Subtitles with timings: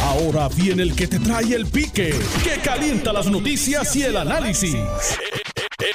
[0.00, 4.76] Ahora viene el que te trae el pique, que calienta las noticias y el análisis.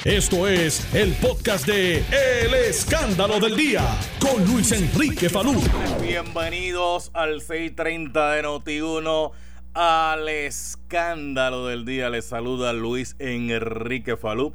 [0.04, 3.82] Esto es el podcast de El Escándalo del Día
[4.20, 5.60] con Luis Enrique Falú.
[6.00, 9.32] Bienvenidos al 630 de Noti1
[9.74, 12.10] al Escándalo del Día.
[12.10, 14.54] Les saluda Luis Enrique Falú.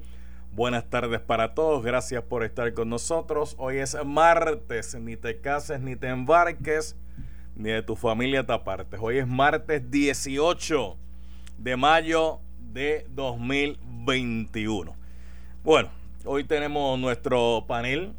[0.51, 3.55] Buenas tardes para todos, gracias por estar con nosotros.
[3.57, 6.95] Hoy es martes, ni te cases ni te embarques,
[7.55, 8.99] ni de tu familia te apartes.
[9.01, 10.97] Hoy es martes 18
[11.57, 14.95] de mayo de 2021.
[15.63, 15.89] Bueno,
[16.25, 18.13] hoy tenemos nuestro panel,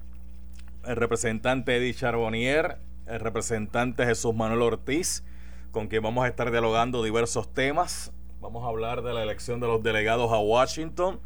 [0.86, 5.24] el representante Eddie Charbonnier, el representante Jesús Manuel Ortiz,
[5.72, 8.12] con quien vamos a estar dialogando diversos temas.
[8.41, 11.19] Vamos a hablar de la elección de los delegados a Washington.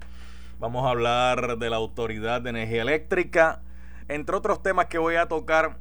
[0.59, 3.61] Vamos a hablar de la Autoridad de Energía Eléctrica,
[4.09, 5.77] entre otros temas que voy a tocar.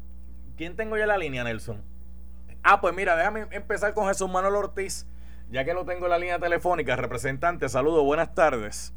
[0.57, 1.81] ¿Quién tengo ya la línea, Nelson?
[2.69, 5.07] Ah, pues mira, déjame empezar con Jesús Manuel Ortiz,
[5.49, 6.97] ya que lo tengo en la línea telefónica.
[6.97, 8.93] Representante, saludos, buenas tardes.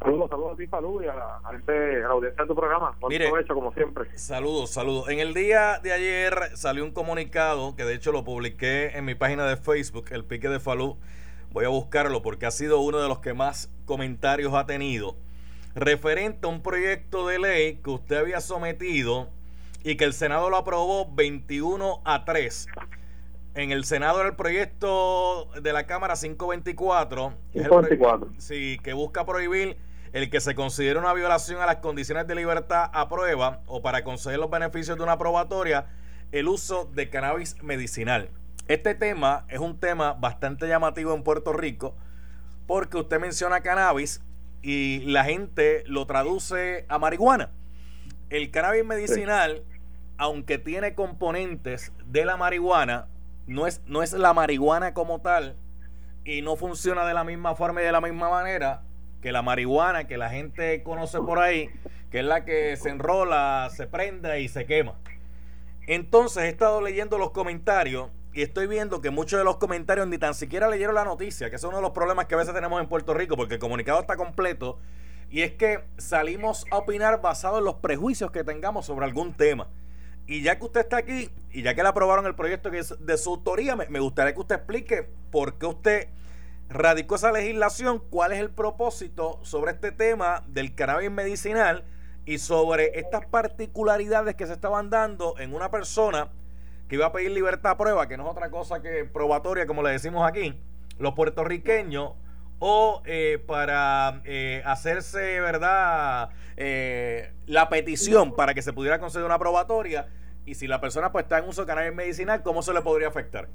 [0.00, 2.56] Saludos, saludos a ti, Falú, y a la, a este, a la audiencia de tu
[2.56, 2.96] programa.
[2.98, 4.18] Buen Mire, provecho, como siempre.
[4.18, 5.08] Saludos, saludos.
[5.10, 9.14] En el día de ayer salió un comunicado que de hecho lo publiqué en mi
[9.14, 10.98] página de Facebook, El Pique de Falú.
[11.52, 15.14] Voy a buscarlo porque ha sido uno de los que más comentarios ha tenido.
[15.76, 19.28] Referente a un proyecto de ley que usted había sometido
[19.84, 22.66] y que el Senado lo aprobó 21 a 3.
[23.54, 27.34] En el Senado era el proyecto de la Cámara 524.
[27.54, 28.26] es el 524.
[28.28, 29.76] proye- Sí, que busca prohibir
[30.12, 34.02] el que se considere una violación a las condiciones de libertad a prueba o para
[34.04, 35.86] conceder los beneficios de una probatoria
[36.32, 38.28] el uso de cannabis medicinal.
[38.66, 41.94] Este tema es un tema bastante llamativo en Puerto Rico
[42.66, 44.20] porque usted menciona cannabis
[44.62, 47.50] y la gente lo traduce a marihuana.
[48.30, 49.62] El cannabis medicinal,
[50.16, 53.06] aunque tiene componentes de la marihuana,
[53.46, 55.56] no es, no es la marihuana como tal
[56.24, 58.82] y no funciona de la misma forma y de la misma manera
[59.20, 61.70] que la marihuana que la gente conoce por ahí,
[62.10, 64.94] que es la que se enrola, se prende y se quema.
[65.86, 70.18] Entonces he estado leyendo los comentarios y estoy viendo que muchos de los comentarios ni
[70.18, 72.80] tan siquiera leyeron la noticia, que es uno de los problemas que a veces tenemos
[72.80, 74.78] en Puerto Rico, porque el comunicado está completo
[75.30, 79.68] y es que salimos a opinar basado en los prejuicios que tengamos sobre algún tema.
[80.26, 83.30] Y ya que usted está aquí y ya que le aprobaron el proyecto de su
[83.30, 86.08] autoría, me, me gustaría que usted explique por qué usted
[86.68, 91.84] radicó esa legislación, cuál es el propósito sobre este tema del cannabis medicinal
[92.26, 96.30] y sobre estas particularidades que se estaban dando en una persona
[96.88, 99.82] que iba a pedir libertad a prueba, que no es otra cosa que probatoria, como
[99.82, 100.58] le decimos aquí,
[100.98, 102.12] los puertorriqueños,
[102.58, 109.38] o eh, para eh, hacerse, ¿verdad?, eh, la petición para que se pudiera conceder una
[109.38, 110.06] probatoria.
[110.46, 113.08] Y si la persona pues está en uso de cannabis medicinal, ¿cómo se le podría
[113.08, 113.48] afectar?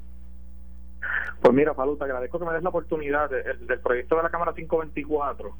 [1.40, 3.32] Pues mira, Falú, te agradezco que me des la oportunidad.
[3.32, 5.56] el- del proyecto de la Cámara 524,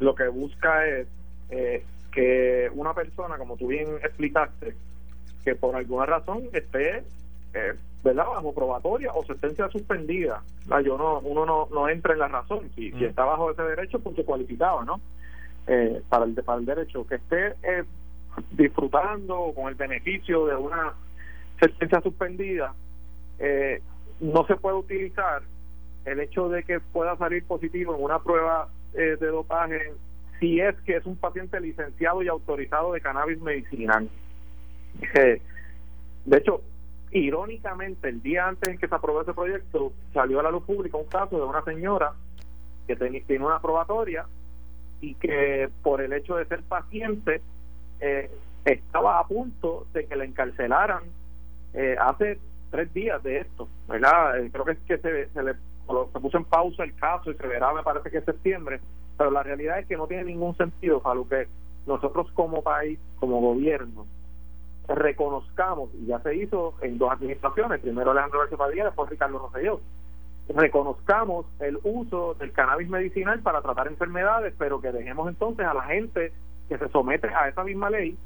[0.00, 1.06] lo que busca es
[1.50, 4.74] eh, que una persona, como tú bien explicaste,
[5.44, 7.04] que por alguna razón esté
[7.54, 8.26] eh, ¿verdad?
[8.26, 10.42] bajo probatoria o sentencia suspendida.
[10.84, 12.70] Yo no, uno no, no entra en la razón.
[12.74, 13.04] Si, si Mm.
[13.04, 15.00] está bajo ese derecho, pues se cualificaba, ¿no?
[15.66, 17.06] Eh, para, el, para el derecho.
[17.06, 17.84] Que esté eh,
[18.52, 20.92] disfrutando con el beneficio de una
[21.60, 22.74] sentencia suspendida,
[23.38, 23.80] eh,
[24.20, 25.42] no se puede utilizar
[26.04, 29.92] el hecho de que pueda salir positivo en una prueba eh, de dopaje
[30.40, 34.08] si es que es un paciente licenciado y autorizado de cannabis medicinal.
[35.14, 35.40] Eh,
[36.26, 36.60] de hecho,
[37.14, 41.06] irónicamente, el día antes que se aprobó ese proyecto, salió a la luz pública un
[41.06, 42.12] caso de una señora
[42.86, 44.26] que tiene una probatoria
[45.00, 47.40] y que por el hecho de ser paciente
[48.00, 48.30] eh,
[48.64, 51.04] estaba a punto de que la encarcelaran
[51.72, 52.38] eh, hace
[52.70, 54.38] tres días de esto, ¿verdad?
[54.40, 57.46] Eh, creo que es que se, le se puso en pausa el caso y se
[57.46, 58.80] verá, me parece que en septiembre,
[59.16, 61.46] pero la realidad es que no tiene ningún sentido, Falu, que
[61.86, 64.06] nosotros como país, como gobierno,
[64.88, 69.80] reconozcamos, y ya se hizo en dos administraciones, primero Alejandro García Padilla, después Ricardo Rosselló,
[70.48, 75.82] reconozcamos el uso del cannabis medicinal para tratar enfermedades, pero que dejemos entonces a la
[75.84, 76.32] gente
[76.68, 78.16] que se somete a esa misma ley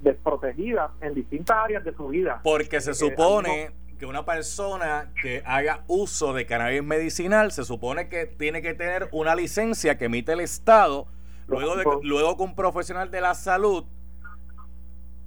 [0.00, 2.40] desprotegida en distintas áreas de su vida.
[2.42, 8.08] Porque se Eh, supone que una persona que haga uso de cannabis medicinal se supone
[8.08, 11.06] que tiene que tener una licencia que emite el Estado,
[11.48, 13.84] luego, de, luego que un profesional de la salud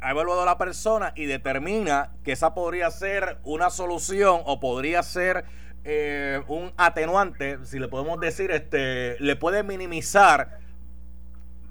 [0.01, 5.03] ha evaluado a la persona y determina que esa podría ser una solución o podría
[5.03, 5.45] ser
[5.83, 10.59] eh, un atenuante, si le podemos decir, este, le puede minimizar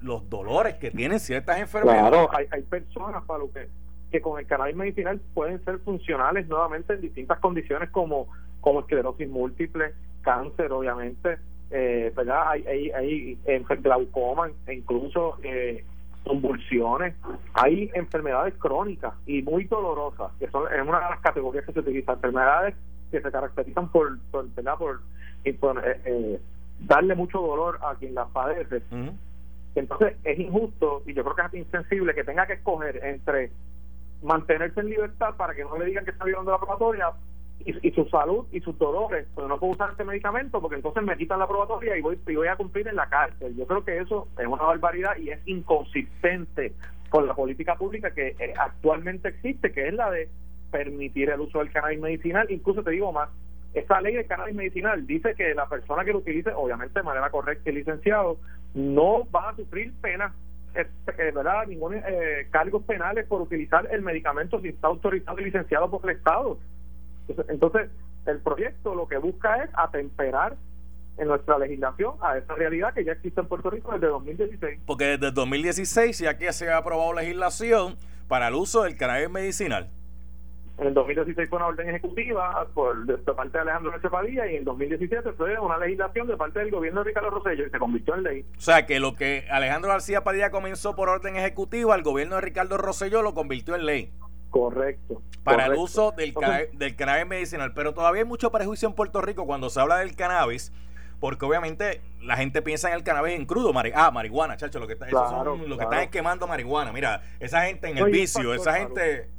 [0.01, 2.09] los dolores que tienen ciertas enfermedades.
[2.09, 3.67] Claro, hay, hay personas para lo que,
[4.11, 8.27] que con el cannabis medicinal pueden ser funcionales nuevamente en distintas condiciones como
[8.61, 11.39] como esclerosis múltiple, cáncer, obviamente,
[11.71, 12.49] eh, ¿verdad?
[12.49, 15.83] Hay, hay, hay glaucoma, e incluso eh,
[16.23, 17.15] convulsiones,
[17.53, 21.79] hay enfermedades crónicas y muy dolorosas, que son es una de las categorías que se
[21.79, 22.75] utilizan, enfermedades
[23.09, 24.47] que se caracterizan por, por,
[25.59, 26.41] por, eh, eh,
[26.81, 28.81] darle mucho dolor a quien las padece.
[29.75, 33.51] Entonces es injusto y yo creo que es insensible que tenga que escoger entre
[34.21, 37.11] mantenerse en libertad para que no le digan que está violando la probatoria
[37.65, 41.17] y, su salud y sus dolores, pero no puedo usar este medicamento porque entonces me
[41.17, 43.55] quitan la probatoria y voy, y voy a cumplir en la cárcel.
[43.55, 46.73] Yo creo que eso es una barbaridad y es inconsistente
[47.09, 50.29] con la política pública que eh, actualmente existe, que es la de
[50.71, 52.49] permitir el uso del cannabis medicinal.
[52.49, 53.29] Incluso te digo más,
[53.73, 57.29] esa ley de cannabis medicinal dice que la persona que lo utilice, obviamente de manera
[57.29, 58.37] correcta y licenciado,
[58.73, 60.33] no va a sufrir pena
[60.73, 60.87] eh,
[61.17, 61.67] eh, ¿verdad?
[61.67, 66.15] ningún eh, cargos penales por utilizar el medicamento si está autorizado y licenciado por el
[66.15, 66.57] Estado.
[67.49, 67.89] Entonces,
[68.25, 70.55] el proyecto lo que busca es atemperar
[71.17, 74.79] en nuestra legislación a esa realidad que ya existe en Puerto Rico desde 2016.
[74.85, 77.95] Porque desde 2016 ya que se ha aprobado legislación
[78.27, 79.89] para el uso del cannabis medicinal.
[80.77, 84.59] En el 2016 fue una orden ejecutiva por, de, parte de Alejandro Padilla y en
[84.59, 88.15] el 2017 fue una legislación de parte del gobierno de Ricardo Rosello y se convirtió
[88.15, 88.45] en ley.
[88.57, 92.41] O sea que lo que Alejandro García Padilla comenzó por orden ejecutiva, el gobierno de
[92.41, 94.11] Ricardo Rosello lo convirtió en ley.
[94.51, 95.21] Correcto.
[95.43, 96.33] Para el uso del,
[96.73, 97.73] del cannabis medicinal.
[97.73, 100.71] Pero todavía hay mucho prejuicio en Puerto Rico cuando se habla del cannabis
[101.19, 104.93] porque obviamente la gente piensa en el cannabis en crudo, ah, marihuana, chacho, lo que
[104.93, 106.91] está, lo que están es quemando marihuana.
[106.91, 109.29] Mira, esa gente en el vicio, esa gente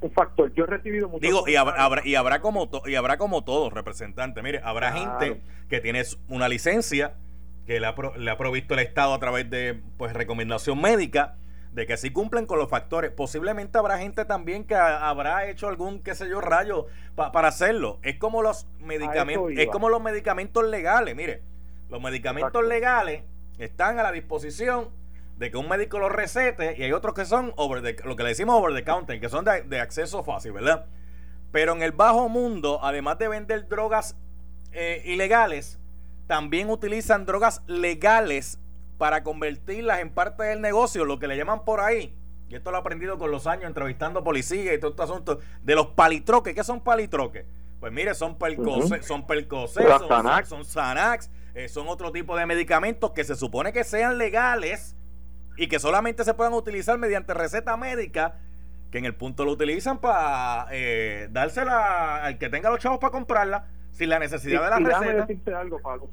[0.00, 0.52] un factor.
[0.54, 1.20] Yo he recibido mucho.
[1.20, 4.42] Digo, y habrá, y habrá como y habrá como todos representantes.
[4.42, 7.14] Mire, habrá gente que tiene una licencia
[7.66, 11.36] que le ha, le ha provisto el Estado a través de pues recomendación médica
[11.78, 13.12] de que si cumplen con los factores.
[13.12, 18.00] Posiblemente habrá gente también que habrá hecho algún, qué sé yo, rayo para hacerlo.
[18.02, 21.14] Es como los medicamentos, es como los medicamentos legales.
[21.14, 21.40] Mire,
[21.88, 23.22] los medicamentos legales
[23.60, 24.88] están a la disposición
[25.36, 28.30] de que un médico lo recete y hay otros que son over lo que le
[28.30, 30.86] decimos over the counter, que son de, acceso fácil, ¿verdad?
[31.52, 34.16] Pero en el bajo mundo, además de vender drogas
[34.72, 35.78] eh, ilegales,
[36.26, 38.58] también utilizan drogas legales
[38.98, 42.14] para convertirlas en parte del negocio, lo que le llaman por ahí.
[42.48, 45.74] Y esto lo he aprendido con los años entrevistando policías y todo este asunto de
[45.74, 46.54] los palitroques.
[46.54, 47.46] ¿Qué son palitroques?
[47.78, 53.12] Pues mire, son percocet, son percocet, son, son, Xanax, eh, son otro tipo de medicamentos
[53.12, 54.96] que se supone que sean legales
[55.56, 58.36] y que solamente se puedan utilizar mediante receta médica,
[58.90, 63.12] que en el punto lo utilizan para eh, dársela al que tenga los chavos para
[63.12, 65.26] comprarla, sin la necesidad de la receta.
[65.26, 66.10] decirte algo, Pablo.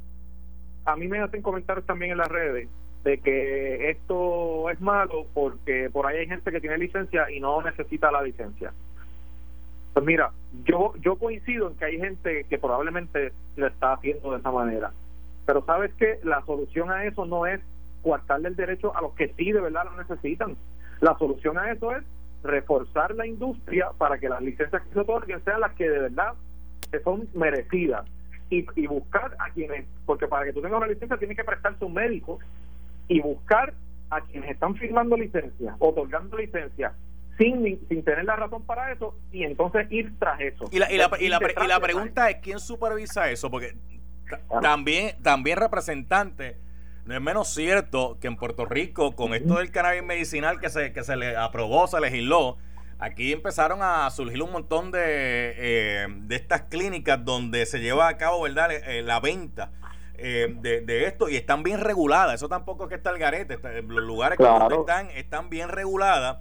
[0.86, 2.70] A mí me hacen comentarios también en las redes
[3.04, 7.62] de que esto es malo porque por ahí hay gente que tiene licencia y no
[7.62, 8.74] necesita la licencia.
[9.94, 10.32] Pues mira,
[10.66, 14.92] yo yo coincido en que hay gente que probablemente lo está haciendo de esa manera.
[15.46, 17.62] Pero sabes que la solución a eso no es
[18.02, 20.58] coartarle el derecho a los que sí de verdad lo necesitan.
[21.00, 22.04] La solución a eso es
[22.44, 26.34] reforzar la industria para que las licencias que se otorguen sean las que de verdad
[27.04, 28.06] son merecidas
[28.50, 31.94] y, buscar a quienes, porque para que tú tengas una licencia tienes que prestarse un
[31.94, 32.40] médico
[33.08, 33.74] y buscar
[34.10, 36.94] a quienes están firmando licencias, otorgando licencias
[37.38, 40.66] sin, sin tener la razón para eso y entonces ir tras eso.
[40.72, 43.50] Y la, y la, y la, y la pregunta es, ¿quién supervisa eso?
[43.50, 43.76] Porque
[44.62, 46.58] también, también representantes
[47.06, 50.92] no es menos cierto que en Puerto Rico, con esto del cannabis medicinal que se,
[50.92, 52.58] que se le aprobó, se legisló,
[53.00, 58.18] aquí empezaron a surgir un montón de, eh, de estas clínicas donde se lleva a
[58.18, 59.72] cabo verdad eh, la venta
[60.18, 62.36] eh, de, esto y están bien reguladas.
[62.36, 63.60] Eso tampoco es que está el garete.
[63.82, 66.38] los lugares que están están bien reguladas.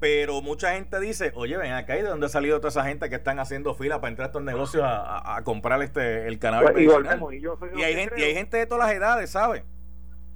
[0.00, 3.08] Pero mucha gente dice, oye, ven acá, ¿y de dónde ha salido toda esa gente
[3.08, 6.86] que están haciendo fila para entrar a estos negocios a, comprar este el cannabis pues,
[6.86, 7.20] medicinal?
[7.76, 9.64] Y, hay gente, y hay gente de todas las edades, ¿sabes?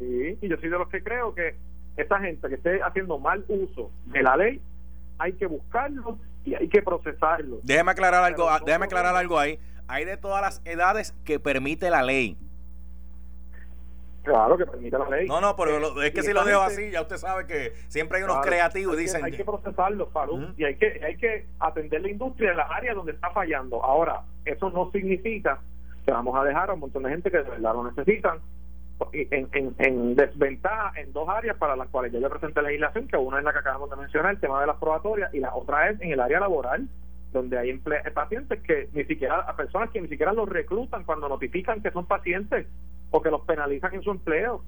[0.00, 1.54] y yo soy de los que creo que
[1.97, 4.61] esa gente que esté haciendo mal uso de la ley,
[5.23, 7.61] hay que buscarlo y hay que procesarlo.
[7.62, 9.59] Déjeme aclarar algo, déjeme aclarar algo ahí.
[9.87, 12.37] Hay de todas las edades que permite la ley.
[14.25, 15.29] Claro que permite la ley.
[15.29, 18.25] No, no, pero es que si lo dejo así, ya usted sabe que siempre hay
[18.25, 19.25] unos creativos y dicen.
[19.25, 20.11] Hay que procesarlo,
[20.57, 23.85] y hay que, hay que atender la industria en las áreas donde está fallando.
[23.85, 25.61] Ahora, eso no significa
[26.05, 28.38] que vamos a dejar a un montón de gente que de verdad lo necesitan
[29.12, 33.38] en, en, desventaja en dos áreas para las cuales yo le presenté legislación, que una
[33.38, 36.00] es la que acabamos de mencionar, el tema de las probatorias, y la otra es
[36.00, 36.88] en el área laboral,
[37.32, 37.76] donde hay
[38.14, 42.06] pacientes que ni siquiera, a personas que ni siquiera los reclutan cuando notifican que son
[42.06, 42.66] pacientes
[43.11, 44.62] o que los penalizan en su empleo.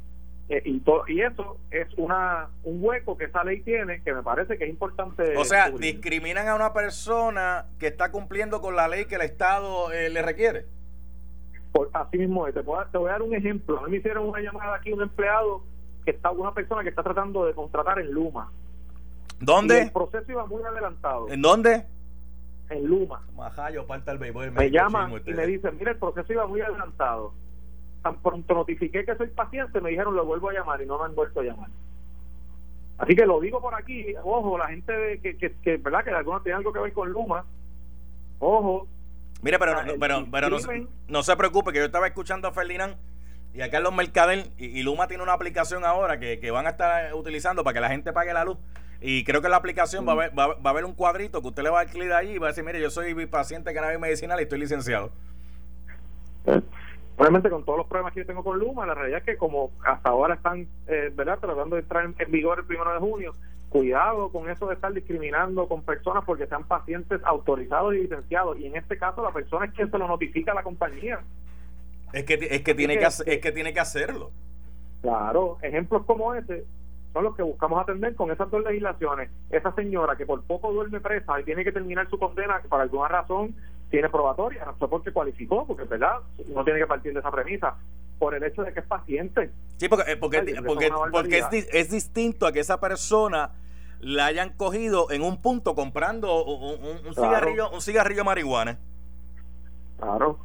[0.50, 4.22] Eh, y, todo, y eso es una un hueco que esa ley tiene que me
[4.22, 5.34] parece que es importante.
[5.38, 9.90] O sea, discriminan a una persona que está cumpliendo con la ley que el Estado
[9.90, 10.66] eh, le requiere.
[11.74, 13.80] Por, así mismo, te, voy a dar un ejemplo.
[13.80, 15.62] A mí me hicieron una llamada aquí, un empleado
[16.04, 18.50] que está, una persona que está tratando de contratar en Luma.
[19.40, 19.82] ¿Dónde?
[19.82, 21.28] el proceso iba muy adelantado.
[21.28, 21.84] ¿En dónde?
[22.70, 23.20] En Luma.
[24.52, 27.34] Me llama y me dicen, mira, el proceso iba muy adelantado
[28.04, 31.06] tan pronto notifiqué que soy paciente, me dijeron lo vuelvo a llamar y no me
[31.06, 31.70] han vuelto a llamar.
[32.98, 36.04] Así que lo digo por aquí, ojo, la gente de, que, que, que, ¿verdad?
[36.04, 37.46] que algunos tiene algo que ver con Luma,
[38.38, 38.86] ojo.
[39.44, 40.48] Mire, pero, no, pero, pero
[41.08, 42.96] no, se preocupe, que yo estaba escuchando a Ferdinand
[43.52, 47.14] y a Carlos Mercader y, Luma tiene una aplicación ahora que, que, van a estar
[47.14, 48.56] utilizando para que la gente pague la luz.
[49.00, 51.48] Y creo que en la aplicación va, a haber, va, a haber un cuadrito que
[51.48, 53.68] usted le va a dar clic ahí y va a decir, mire, yo soy paciente
[53.68, 55.12] de cannabis medicinal y estoy licenciado.
[56.46, 56.60] Eh,
[57.16, 59.70] Obviamente con todos los problemas que yo tengo con Luma, la realidad es que como
[59.84, 63.36] hasta ahora están, eh, ¿verdad?, tratando de entrar en, vigor el primero de junio,
[63.74, 68.56] cuidado con eso de estar discriminando con personas porque sean pacientes autorizados y licenciados.
[68.60, 71.18] Y en este caso la persona es quien se lo notifica a la compañía.
[72.12, 74.30] Es que, es que, tiene, que, es que tiene que hacerlo.
[75.02, 76.64] Claro, ejemplos como ese
[77.12, 79.28] son los que buscamos atender con esas dos legislaciones.
[79.50, 83.08] Esa señora que por poco duerme presa y tiene que terminar su condena por alguna
[83.08, 83.56] razón
[83.90, 87.74] tiene probatoria, no porque cualificó, porque verdad, no tiene que partir de esa premisa,
[88.20, 89.50] por el hecho de que es paciente.
[89.78, 90.54] Sí, porque, eh, porque,
[91.10, 93.50] porque, es, distinto a que esa persona
[94.04, 98.78] la hayan cogido en un punto comprando un, cigarrillo un cigarrillo marihuana.
[99.99, 100.38] Claro,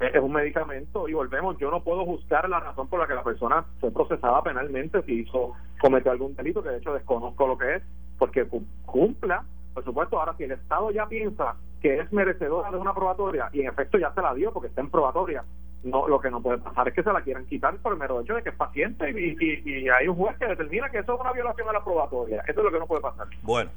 [0.00, 3.22] es un medicamento y volvemos, yo no puedo juzgar la razón por la que la
[3.22, 7.76] persona fue procesada penalmente si hizo cometió algún delito, que de hecho desconozco lo que
[7.76, 7.82] es,
[8.18, 8.46] porque
[8.86, 9.44] cumpla,
[9.74, 13.60] por supuesto, ahora si el Estado ya piensa que es merecedora de una probatoria y
[13.60, 15.44] en efecto ya se la dio porque está en probatoria,
[15.84, 18.20] no lo que no puede pasar es que se la quieran quitar por el mero
[18.20, 21.20] hecho de que es paciente y, y, hay un juez que determina que eso es
[21.20, 22.42] una violación a la probatoria.
[22.46, 23.28] Eso es lo que no puede pasar.
[23.42, 23.70] Bueno,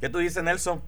[0.00, 0.80] ¿qué tú dices, Nelson?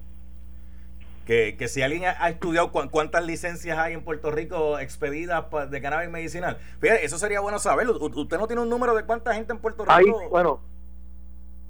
[1.25, 6.09] Que, que si alguien ha, estudiado cuántas licencias hay en Puerto Rico expedidas de cannabis
[6.09, 7.97] medicinal, fíjate, eso sería bueno saberlo.
[7.99, 10.29] ¿Usted no tiene un número de cuánta gente en Puerto Rico?
[10.29, 10.59] bueno,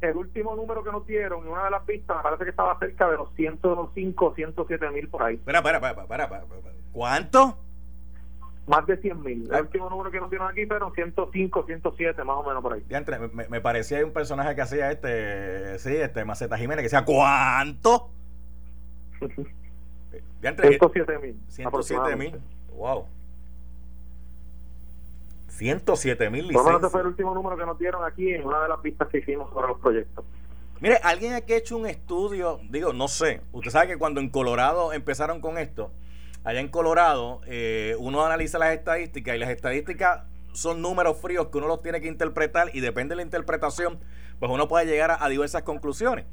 [0.02, 2.78] el último número que nos dieron en una de las pistas me parece que estaba
[2.80, 5.36] cerca de los 105, 107 mil por ahí.
[5.36, 6.44] Espera, espera, espera, espera,
[6.92, 7.58] ¿Cuánto?
[8.68, 9.54] Más de 100 mil.
[9.54, 12.84] El último número que nos dieron aquí fueron 105, 107, más o menos por ahí.
[13.34, 18.10] me, me parecía un personaje que hacía este, sí, este Maceta Jiménez, que decía, ¿cuánto?
[20.42, 21.40] 107 mil.
[21.48, 22.40] 107 mil.
[22.76, 23.06] Wow.
[25.48, 26.80] 107 mil licencias.
[26.80, 29.20] ese fue el último número que nos dieron aquí en una de las pistas que
[29.20, 30.26] hicimos sobre los proyectos.
[30.82, 34.30] Mire, alguien aquí ha hecho un estudio, digo, no sé, usted sabe que cuando en
[34.30, 35.92] Colorado empezaron con esto,
[36.46, 40.22] allá en Colorado eh, uno analiza las estadísticas y las estadísticas
[40.54, 44.00] son números fríos que uno los tiene que interpretar y depende de la interpretación,
[44.40, 46.26] pues uno puede llegar a, diversas conclusiones.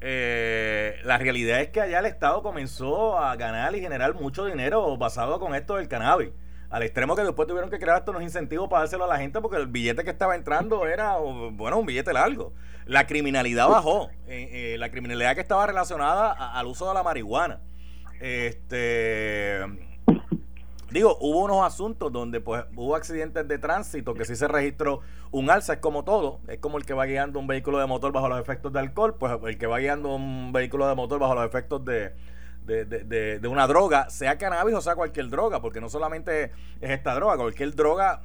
[0.00, 4.96] Eh, la realidad es que allá el Estado comenzó a ganar y generar mucho dinero
[4.96, 6.30] basado con esto del cannabis
[6.70, 9.40] al extremo que después tuvieron que crear estos unos incentivos para dárselo a la gente
[9.40, 12.52] porque el billete que estaba entrando era, bueno, un billete largo.
[12.84, 17.60] La criminalidad bajó, eh, eh, la criminalidad que estaba relacionada al uso de la marihuana.
[18.20, 19.60] Este,
[20.90, 25.50] digo, hubo unos asuntos donde pues hubo accidentes de tránsito que sí se registró un
[25.50, 28.28] alza, es como todo, es como el que va guiando un vehículo de motor bajo
[28.28, 31.46] los efectos de alcohol, pues el que va guiando un vehículo de motor bajo los
[31.46, 32.14] efectos de
[32.68, 37.14] de, de, una droga, sea cannabis o sea cualquier droga, porque no solamente es esta
[37.14, 38.22] droga, cualquier droga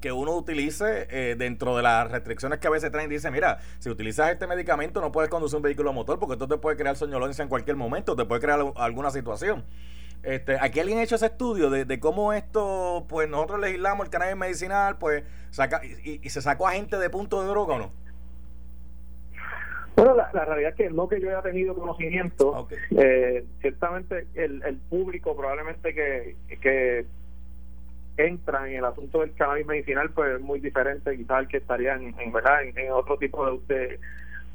[0.00, 3.90] que uno utilice eh, dentro de las restricciones que a veces traen, dice, mira, si
[3.90, 7.42] utilizas este medicamento no puedes conducir un vehículo motor porque esto te puede crear soñolencia
[7.42, 9.64] en cualquier momento, te puede crear alguna situación.
[10.22, 14.10] Este, aquí alguien ha hecho ese estudio de, de, cómo esto, pues nosotros legislamos el
[14.10, 17.78] cannabis medicinal, pues saca, y, y se sacó a gente de punto de droga o
[17.78, 17.92] no.
[19.96, 24.76] Bueno, la, realidad es que no que yo haya tenido conocimiento, eh, ciertamente el, el
[24.76, 27.04] público probablemente que, que
[28.16, 31.94] entra en el asunto del cannabis medicinal pues es muy diferente quizás al que estaría
[31.94, 33.98] en, verdad en, otro tipo de,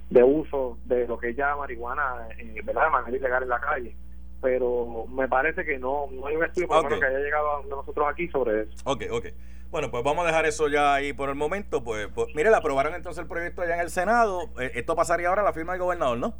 [0.09, 3.59] de, uso de lo que es ya marihuana eh, verdad de manera ilegal en la
[3.59, 3.95] calle
[4.41, 8.07] pero me parece que no no hay un estudio por que haya llegado a nosotros
[8.09, 9.25] aquí sobre eso ok ok
[9.71, 11.83] bueno, pues vamos a dejar eso ya ahí por el momento.
[11.83, 14.43] Pues, pues mire, aprobaron entonces el proyecto allá en el Senado.
[14.57, 16.33] Eh, esto pasaría ahora a la firma del gobernador, ¿no?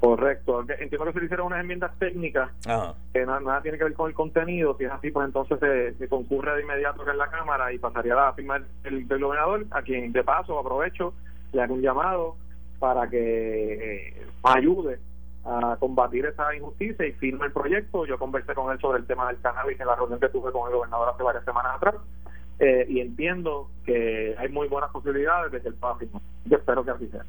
[0.00, 0.60] Correcto.
[0.60, 2.50] Entiendo que se hicieron unas enmiendas técnicas
[3.12, 4.76] que nada, tiene que ver con el contenido.
[4.78, 8.26] Si es así, pues entonces se, concurre de inmediato en la Cámara y pasaría a
[8.26, 11.14] la firma del, del, gobernador, a quien de paso aprovecho,
[11.52, 12.36] le hago un llamado
[12.78, 15.00] para que eh, ayude
[15.44, 18.06] a combatir esa injusticia y firme el proyecto.
[18.06, 20.68] Yo conversé con él sobre el tema del cannabis en la reunión que tuve con
[20.68, 21.94] el gobernador hace varias semanas atrás
[22.60, 26.08] eh, y entiendo que hay muy buenas posibilidades de que el pase.
[26.44, 27.24] Yo espero que así sea.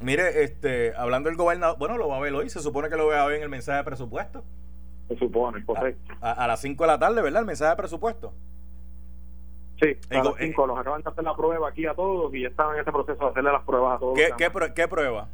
[0.00, 3.08] Mire, este, hablando del gobernador, bueno, lo va a ver hoy, se supone que lo
[3.08, 4.44] va a ver en el mensaje de presupuesto.
[5.08, 6.14] Se supone, correcto.
[6.20, 7.40] A, las 5 de la tarde, ¿verdad?
[7.40, 8.32] El mensaje de presupuesto.
[9.80, 12.42] Sí, a las 5 eh, los acaban de hacer la prueba aquí a todos y
[12.42, 14.14] ya estaban en ese proceso de hacerle las pruebas a todos.
[14.14, 15.28] ¿Qué, qué, qué prueba?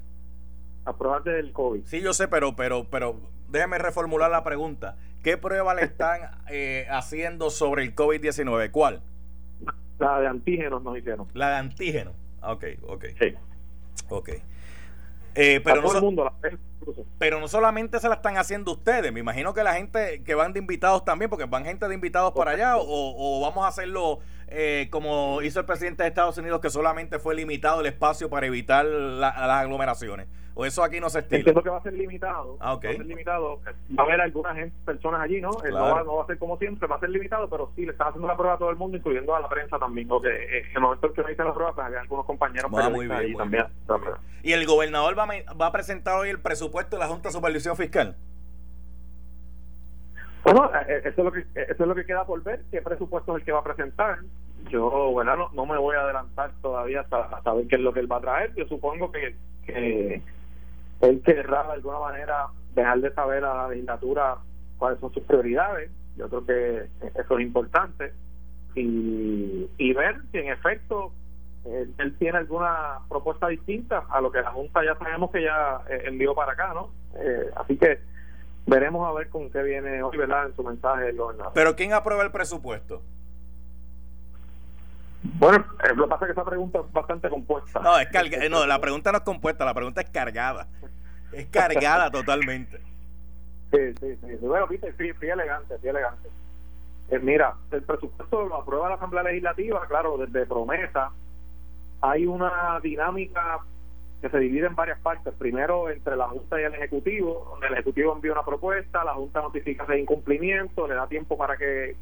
[0.84, 1.84] A pruebas del COVID.
[1.84, 3.16] Sí, yo sé, pero, pero, pero
[3.48, 4.96] déjeme reformular la pregunta.
[5.22, 8.70] ¿Qué prueba le están eh, haciendo sobre el COVID-19?
[8.72, 9.00] ¿Cuál?
[10.02, 11.28] La de antígenos nos hicieron.
[11.34, 12.14] La de antígenos.
[12.42, 13.04] Ok, ok.
[13.20, 13.34] Sí.
[14.08, 14.30] Ok.
[15.34, 16.30] Eh, pero, no mundo
[17.18, 20.52] pero no solamente se la están haciendo ustedes, me imagino que la gente que van
[20.52, 24.18] de invitados también, porque van gente de invitados para allá, o, vamos a hacerlo
[24.54, 28.46] eh, como hizo el presidente de Estados Unidos, que solamente fue limitado el espacio para
[28.46, 30.28] evitar las aglomeraciones.
[30.54, 31.38] ¿O eso aquí no se estila?
[31.38, 32.58] Entiendo que va a ser limitado.
[32.60, 33.60] Ah, va a ser limitado.
[33.98, 35.50] Va a haber algunas personas allí, ¿no?
[35.50, 38.28] No, va, a ser como siempre, va a ser limitado, pero sí, le están haciendo
[38.28, 40.08] la prueba a todo el mundo, incluyendo a la prensa también.
[40.08, 42.90] Porque en el momento en que me hice la prueba, pues había algunos compañeros ah,
[42.90, 43.66] muy bien, también.
[44.42, 45.26] ¿Y el gobernador va
[45.58, 48.16] va a presentar hoy el presupuesto de la Junta de Supervisión Fiscal?
[50.44, 52.82] Bueno, eh, eh, eso es, lo que, eso es lo que queda por ver, qué
[52.82, 54.18] presupuesto es el que va a presentar.
[54.70, 58.10] Yo, bueno, no, me voy a adelantar todavía hasta, saber qué es lo que él
[58.10, 58.54] va a traer.
[58.54, 60.22] Yo supongo que, que
[61.00, 64.36] él querrá de alguna manera dejar de saber a la legislatura
[64.78, 65.90] cuáles son sus prioridades.
[66.16, 66.88] Yo creo que
[67.20, 68.12] eso es importante.
[68.74, 71.12] Y, y ver si en efecto
[71.64, 76.02] él, tiene alguna propuesta distinta a lo que la Junta ya sabemos que ya eh,
[76.06, 76.90] envió para acá, ¿no?
[77.14, 78.00] Eh, así que
[78.66, 80.46] veremos a ver con qué viene hoy, ¿verdad?
[80.46, 81.20] En su mensaje el
[81.54, 83.02] Pero ¿quién aprueba el presupuesto?
[85.22, 87.80] Bueno, eh, lo que pasa es que esa pregunta es bastante compuesta.
[87.80, 88.08] No, es
[88.50, 90.66] no, la pregunta no es compuesta, la pregunta es cargada.
[91.32, 92.80] Es cargada totalmente.
[93.70, 94.36] Sí, sí, sí.
[94.40, 96.28] Bueno, viste, sí, sí, elegante, sí, elegante.
[97.08, 101.10] Eh, mira, el presupuesto lo aprueba la Asamblea Legislativa, claro, desde promesa.
[102.00, 103.60] Hay una dinámica
[104.22, 105.34] que se divide en varias partes.
[105.34, 109.42] Primero, entre la Junta y el Ejecutivo, donde el Ejecutivo envía una propuesta, la Junta
[109.42, 111.96] notifica ese incumplimiento, le da tiempo para que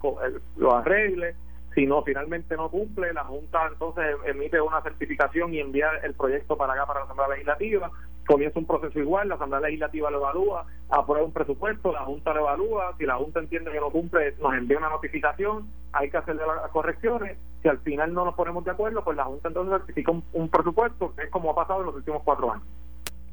[0.57, 1.35] lo arregle
[1.75, 6.57] si no, finalmente no cumple, la Junta entonces emite una certificación y envía el proyecto
[6.57, 7.91] para acá, para la Asamblea Legislativa.
[8.27, 12.41] Comienza un proceso igual, la Asamblea Legislativa lo evalúa, aprueba un presupuesto, la Junta lo
[12.41, 12.95] evalúa.
[12.99, 16.71] Si la Junta entiende que no cumple, nos envía una notificación, hay que hacerle las
[16.71, 17.39] correcciones.
[17.63, 21.15] Si al final no nos ponemos de acuerdo, pues la Junta entonces certifica un, presupuesto,
[21.15, 22.67] que es como ha pasado en los últimos cuatro años.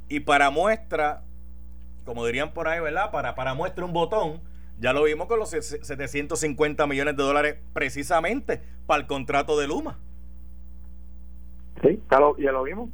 [0.09, 1.21] Y para muestra,
[2.05, 3.11] como dirían por ahí, ¿verdad?
[3.11, 4.41] Para, para muestra un botón
[4.79, 9.97] ya lo vimos con los 750 millones de dólares precisamente para el contrato de Luma.
[11.81, 12.89] Sí, ya lo, ya lo vimos.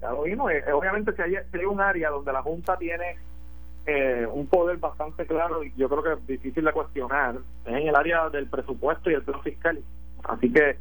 [0.00, 0.52] Ya lo vimos.
[0.52, 3.16] Eh, obviamente si hay, hay, un área donde la Junta tiene
[3.86, 7.88] eh, un poder bastante claro y yo creo que es difícil de cuestionar, es en
[7.88, 9.78] el área del presupuesto y el plan fiscal.
[10.24, 10.76] Así que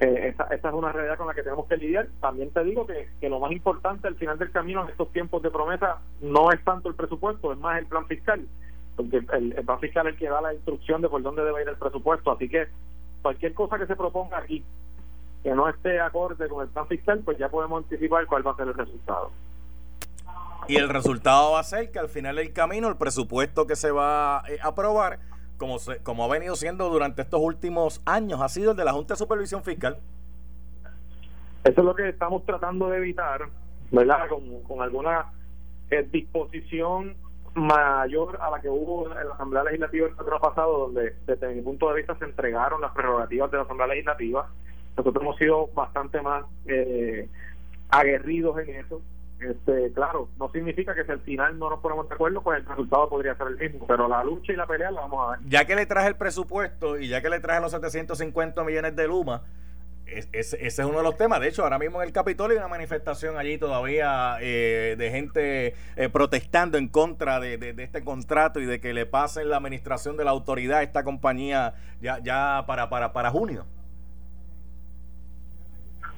[0.00, 2.08] esa, esa, es una realidad con la que tenemos que lidiar.
[2.20, 5.42] También te digo que, que lo más importante al final del camino en estos tiempos
[5.42, 8.46] de promesa no es tanto el presupuesto, es más el plan fiscal
[8.96, 11.68] porque el plan fiscal es el que da la instrucción de por dónde debe ir
[11.68, 12.32] el presupuesto.
[12.32, 12.68] Así que
[13.22, 14.64] cualquier cosa que se proponga aquí
[15.42, 18.56] que no esté acorde con el plan fiscal, pues ya podemos anticipar cuál va a
[18.56, 19.30] ser el resultado.
[20.70, 23.90] Y el resultado va a ser que al final del camino el presupuesto que se
[23.90, 25.18] va eh, a aprobar,
[25.56, 28.92] como, se, como ha venido siendo durante estos últimos años, ha sido el de la
[28.92, 29.98] Junta de Supervisión Fiscal.
[31.64, 33.48] Eso es lo que estamos tratando de evitar,
[33.90, 34.28] ¿verdad?
[34.28, 35.32] Con, alguna
[35.90, 37.16] eh, disposición
[37.54, 41.62] mayor a la que hubo en la Asamblea Legislativa el año pasado, donde desde mi
[41.62, 44.48] punto de vista se entregaron las prerrogativas de la Asamblea Legislativa.
[44.96, 47.28] Nosotros hemos sido bastante más eh,
[47.88, 49.02] aguerridos en eso.
[49.40, 52.66] Este, claro, no significa que si al final no nos ponemos de acuerdo, pues el
[52.66, 55.48] resultado podría ser el mismo, pero la lucha y la pelea la vamos a ver.
[55.48, 59.08] Ya que le traje el presupuesto y ya que le traje los 750 millones de
[59.08, 59.42] Luma,
[60.32, 61.40] ese es uno de los temas.
[61.40, 65.74] De hecho, ahora mismo en el Capitolio hay una manifestación allí todavía eh, de gente
[65.96, 70.24] eh, protestando en contra de, este contrato y de que le pasen la administración de
[70.24, 73.66] la autoridad a esta compañía ya, ya para, para, para junio.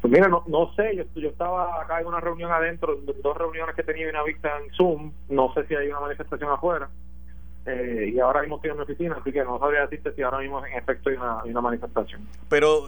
[0.02, 3.76] Pues mira, no, no sé, yo, yo estaba acá en una reunión adentro, dos reuniones
[3.76, 6.90] que tenía una vista en Zoom, no sé si hay una manifestación afuera.
[7.64, 10.38] Eh, y ahora mismo estoy en mi oficina, así que no sabría decirte si ahora
[10.38, 12.26] mismo en efecto hay una, manifestación.
[12.48, 12.82] Pero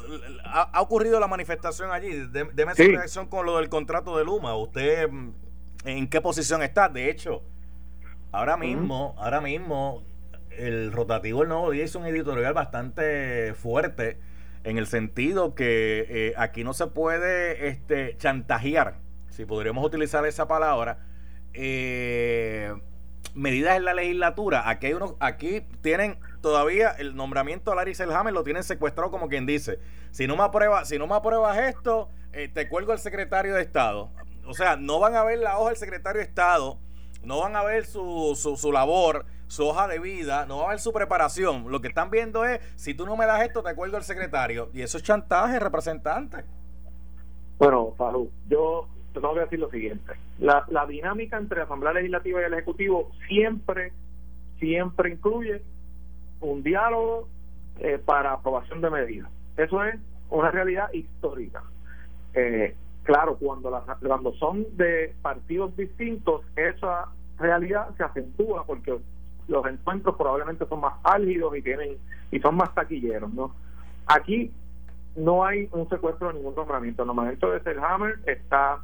[0.45, 2.27] ¿ha, ocurrido la manifestación allí?
[2.27, 4.57] Deme su reacción con lo del contrato de Luma.
[4.57, 5.31] ¿Usted mm,
[5.85, 6.89] en qué posición está?
[6.89, 7.43] De hecho,
[8.33, 10.03] ahora mismo, ahora mismo,
[10.51, 14.19] el rotativo del nuevo día hizo un editorial bastante fuerte
[14.65, 18.99] en el sentido que eh, aquí no se puede este, chantajear,
[19.29, 21.07] si podríamos utilizar esa palabra,
[21.53, 22.75] eh,
[23.35, 24.69] medidas en la legislatura.
[24.69, 29.29] Aquí hay unos, aquí tienen todavía el nombramiento a Larry Selhammer lo tienen secuestrado como
[29.29, 29.79] quien dice.
[30.11, 33.63] Si no me apruebas, si no me apruebas esto, eh, te cuelgo al secretario de
[33.63, 34.11] Estado.
[34.47, 36.79] O sea, no van a ver la hoja del secretario de Estado,
[37.23, 40.69] no van a ver su, su, su labor, su hoja de vida, no va a
[40.71, 41.71] ver su preparación.
[41.71, 44.71] Lo que están viendo es, si tú no me das esto, te acuerdo al secretario.
[44.73, 46.45] Y eso es chantaje, representante.
[47.59, 50.13] Bueno, Faru, yo te tengo que decir lo siguiente.
[50.39, 53.93] La, la dinámica entre la Asamblea Legislativa y el Ejecutivo siempre,
[54.59, 55.63] siempre incluye
[56.41, 57.29] un diálogo
[57.79, 59.31] eh, para aprobación de medidas.
[59.57, 59.97] Eso es
[60.31, 61.63] una realidad histórica.
[62.35, 68.99] Eh, claro, cuando, las, cuando son de partidos distintos, esa realidad se acentúa porque
[69.49, 71.99] los encuentros probablemente son más álgidos y tienen
[72.31, 73.55] y son más taquilleros, ¿no?
[74.07, 74.53] Aquí
[75.17, 77.03] no hay un secuestro de ningún nombramiento.
[77.03, 78.81] El nombramiento de Selhammer está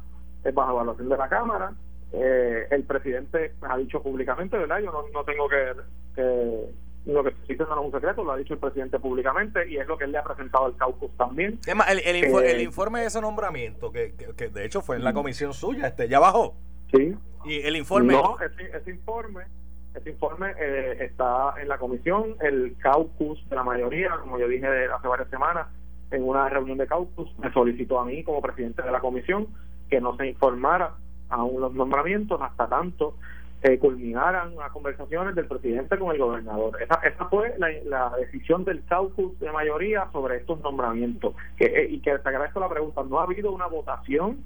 [0.53, 1.73] bajo evaluación de la Cámara.
[2.13, 4.79] Eh, el presidente ha dicho públicamente, ¿verdad?
[4.79, 5.73] Yo no, no tengo que,
[6.15, 6.69] que
[7.05, 9.87] lo que sí no es un secreto, lo ha dicho el presidente públicamente y es
[9.87, 11.59] lo que él le ha presentado al caucus también.
[11.65, 15.13] el, el, eh, el, informe de ese nombramiento, que, que, de hecho fue en la
[15.13, 16.55] comisión suya, este ya bajó.
[16.93, 17.15] Sí.
[17.45, 18.13] Y el informe.
[18.13, 19.45] No, ese, informe
[19.93, 24.67] ese informe eh, está en la comisión, el caucus de la mayoría, como yo dije
[24.67, 25.67] hace varias semanas,
[26.11, 29.47] en una reunión de caucus, me solicitó a mí como presidente de la comisión
[29.89, 30.95] que no se informara
[31.29, 33.15] aún los nombramientos hasta tanto
[33.63, 36.81] eh, culminaran las conversaciones del presidente con el gobernador.
[36.81, 41.35] Esa, esa fue la, decisión del caucus de mayoría sobre estos nombramientos.
[41.57, 44.43] Que, eh, y que te agradezco la pregunta, no ha habido una votación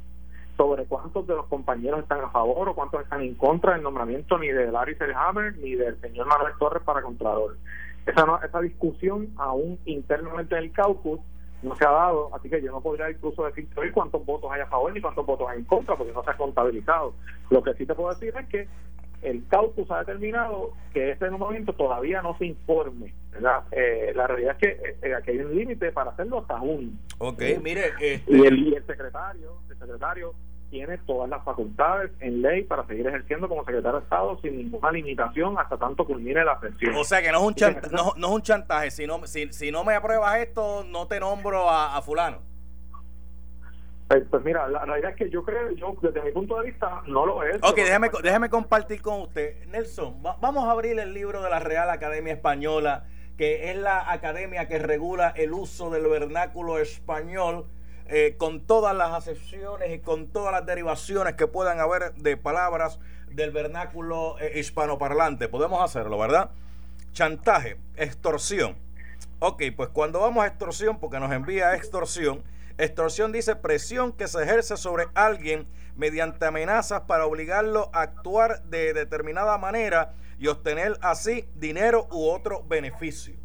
[0.58, 4.38] sobre cuántos de los compañeros están a favor o cuántos están en contra del nombramiento
[4.38, 7.58] ni de Larry Selhammer ni del señor Manuel Torres para Contralor.
[8.06, 11.20] Esa, no, esa discusión aún internamente en el caucus
[11.64, 14.68] no se ha dado, así que yo no podría incluso decir cuántos votos hay a
[14.68, 17.14] favor ni cuántos votos hay en contra, porque no se ha contabilizado.
[17.50, 18.68] Lo que sí te puedo decir es que
[19.22, 23.14] el caucus ha determinado que este momento todavía no se informe.
[23.32, 23.64] ¿verdad?
[23.72, 26.92] Eh, la realidad es que eh, aquí hay un límite para hacerlo hasta junio.
[27.18, 27.94] Ok, mire.
[28.00, 28.24] Este...
[28.28, 30.34] Y, el, y el secretario, el secretario
[30.70, 34.92] tiene todas las facultades en ley para seguir ejerciendo como secretario de Estado sin ninguna
[34.92, 36.96] limitación hasta tanto culmine la sesión.
[36.96, 38.92] O sea que no es un, chantaje, no, es un chantaje.
[38.92, 42.40] Si no, si, si no me apruebas esto, no te nombro a, fulano.
[44.08, 47.02] Pues, pues, mira, la realidad es que yo creo, yo desde mi punto de vista
[47.08, 47.58] no lo es.
[47.64, 49.66] Ok, déjame, déjame compartir con usted.
[49.68, 54.68] Nelson, vamos a abrir el libro de la Real Academia Española, que es la academia
[54.68, 57.66] que regula el uso del vernáculo español
[58.08, 63.00] eh, con todas las acepciones y con todas las derivaciones que puedan haber de palabras
[63.32, 65.48] del vernáculo eh, hispanoparlante.
[65.48, 66.52] Podemos hacerlo, ¿verdad?
[67.12, 68.85] Chantaje, extorsión.
[69.48, 72.44] Ok, pues cuando vamos a extorsión, porque nos envía extorsión,
[72.80, 78.94] extorsión dice presión que se ejerce sobre alguien mediante amenazas para obligarlo a actuar de
[78.94, 83.36] determinada manera y obtener así dinero u otro beneficio.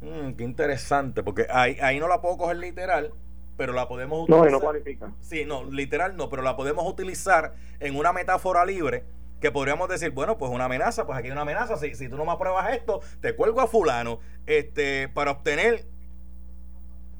[0.00, 3.12] Mm, qué interesante, porque ahí, ahí no la puedo coger literal,
[3.58, 4.46] pero la podemos utilizar.
[4.46, 5.12] No, no cualifica.
[5.20, 9.04] Sí, no, literal no, pero la podemos utilizar en una metáfora libre
[9.44, 12.16] que podríamos decir, bueno, pues una amenaza, pues aquí hay una amenaza, si, si tú
[12.16, 15.84] no me apruebas esto, te cuelgo a fulano, este, para obtener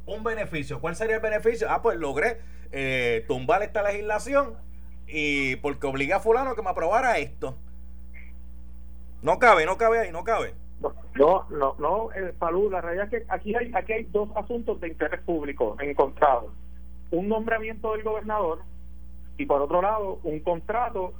[0.06, 0.80] un beneficio.
[0.80, 1.66] ¿Cuál sería el beneficio?
[1.70, 2.40] Ah, pues logré
[2.72, 4.54] eh, tumbar esta legislación
[5.06, 7.58] y porque obligué a fulano que me aprobara esto.
[9.20, 10.54] No cabe, no cabe ahí, no cabe.
[11.16, 14.80] No, no, no, eh, Salud, la realidad es que aquí hay, aquí hay dos asuntos
[14.80, 16.54] de interés público encontrados.
[17.10, 18.62] Un nombramiento del gobernador
[19.36, 21.12] y por otro lado un contrato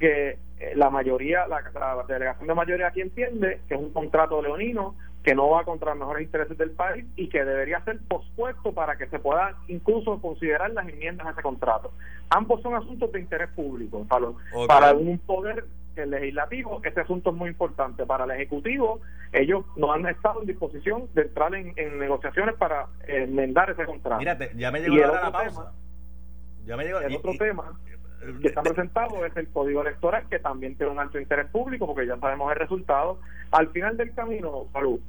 [0.00, 1.62] que eh, la mayoría, la,
[2.08, 5.98] delegación de mayoría aquí entiende que es un contrato leonino que no va contra los
[5.98, 10.70] mejores intereses del país y que debería ser pospuesto para que se pueda incluso considerar
[10.70, 11.92] las enmiendas a ese contrato.
[12.30, 14.06] Ambos son asuntos de interés público.
[14.08, 14.28] Para,
[14.66, 18.06] para un poder el legislativo, este asunto es muy importante.
[18.06, 19.00] Para el ejecutivo,
[19.32, 24.18] ellos no han estado en disposición de entrar en, negociaciones para enmendar ese contrato.
[24.18, 25.72] Mírate, ya me llegó la, pausa.
[26.64, 27.78] ya me llegó, el otro tema
[28.40, 32.06] que está presentado es el código electoral, que también tiene un alto interés público, porque
[32.06, 33.18] ya sabemos el resultado.
[33.50, 35.00] Al final del camino, salud,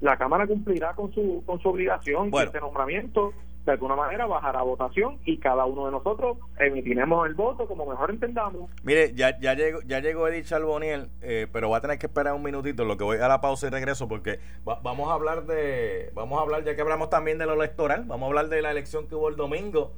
[0.00, 3.32] la Cámara cumplirá con su, con su obligación de este nombramiento
[3.64, 8.10] de alguna manera bajará votación y cada uno de nosotros emitiremos el voto como mejor
[8.10, 8.70] entendamos.
[8.82, 12.34] Mire, ya, ya llegó, ya llegó Edith Charboniel, eh, pero va a tener que esperar
[12.34, 16.10] un minutito, lo que voy a la pausa y regreso, porque vamos a hablar de,
[16.14, 18.70] vamos a hablar, ya que hablamos también de lo electoral, vamos a hablar de la
[18.70, 19.92] elección que hubo el domingo.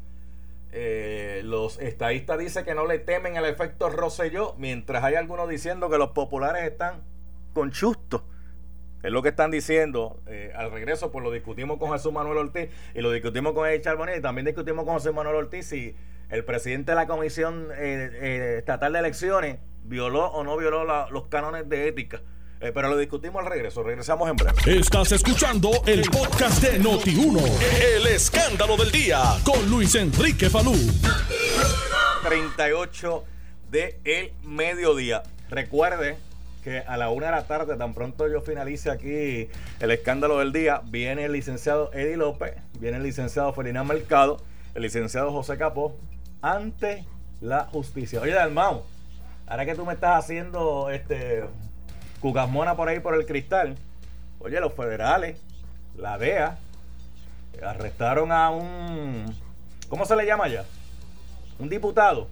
[0.72, 5.90] Eh, los estadistas dicen que no le temen el efecto Rosselló, mientras hay algunos diciendo
[5.90, 7.02] que los populares están
[7.52, 8.24] con chusto
[9.02, 10.20] es lo que están diciendo.
[10.26, 13.80] Eh, al regreso, pues lo discutimos con Jesús Manuel Ortiz y lo discutimos con Eddie
[13.80, 15.96] Charbonnier y también discutimos con Jesús Manuel Ortiz si
[16.30, 21.26] el presidente de la Comisión eh, eh, Estatal de Elecciones violó o no violó los
[21.26, 22.22] cánones de ética
[22.62, 23.82] Eh, pero lo discutimos al regreso.
[23.82, 24.78] Regresamos en breve.
[24.78, 27.42] Estás escuchando el podcast de Noti1.
[27.96, 30.72] El escándalo del día con Luis Enrique Falú.
[32.22, 33.24] 38
[33.68, 35.24] de el mediodía.
[35.50, 36.16] Recuerde
[36.62, 39.48] que a la una de la tarde, tan pronto yo finalice aquí
[39.80, 44.40] el escándalo del día, viene el licenciado Eddie López, viene el licenciado Felina Mercado,
[44.76, 45.98] el licenciado José Capó,
[46.42, 47.04] ante
[47.40, 48.20] la justicia.
[48.20, 48.84] Oye, Dalmau,
[49.48, 51.42] ahora que tú me estás haciendo este
[52.22, 53.76] cucasmona por ahí por el cristal,
[54.38, 55.38] oye, los federales,
[55.96, 56.56] la DEA,
[57.62, 59.34] arrestaron a un,
[59.88, 60.64] ¿cómo se le llama ya?
[61.58, 62.28] Un diputado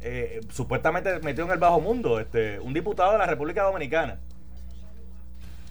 [0.00, 4.18] eh, supuestamente metió en el bajo mundo, este, un diputado de la República Dominicana.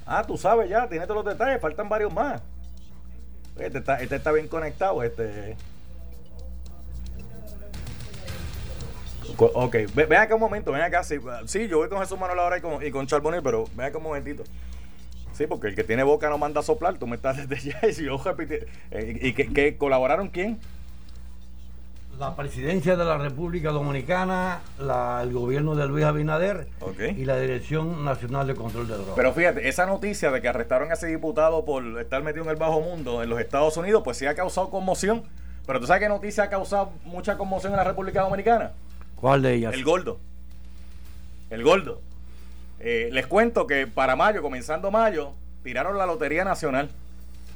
[0.05, 2.41] Ah, tú sabes ya, tiene todos los detalles, faltan varios más.
[3.57, 5.55] Este está, este está bien conectado, este.
[9.37, 11.03] Ok, ven acá un momento, ven acá.
[11.03, 11.19] Sí,
[11.67, 14.03] yo voy con Jesús Manuel ahora y con, y con Charbonnier, pero ven acá un
[14.03, 14.43] momentito.
[15.33, 17.87] Sí, porque el que tiene boca no manda a soplar, tú me estás desde ya
[17.87, 18.19] y si yo
[18.91, 20.59] eh, ¿Y que, que colaboraron quién?
[22.19, 26.67] la presidencia de la República Dominicana, el gobierno de Luis Abinader
[27.15, 29.13] y la Dirección Nacional de Control de Drogas.
[29.15, 32.55] Pero fíjate, esa noticia de que arrestaron a ese diputado por estar metido en el
[32.55, 35.23] bajo mundo en los Estados Unidos, pues sí ha causado conmoción.
[35.67, 38.71] Pero tú sabes qué noticia ha causado mucha conmoción en la República Dominicana.
[39.17, 39.73] ¿Cuál de ellas?
[39.73, 40.19] El gordo.
[41.49, 42.01] El gordo.
[42.79, 46.89] Eh, les cuento que para mayo, comenzando mayo, tiraron la Lotería Nacional.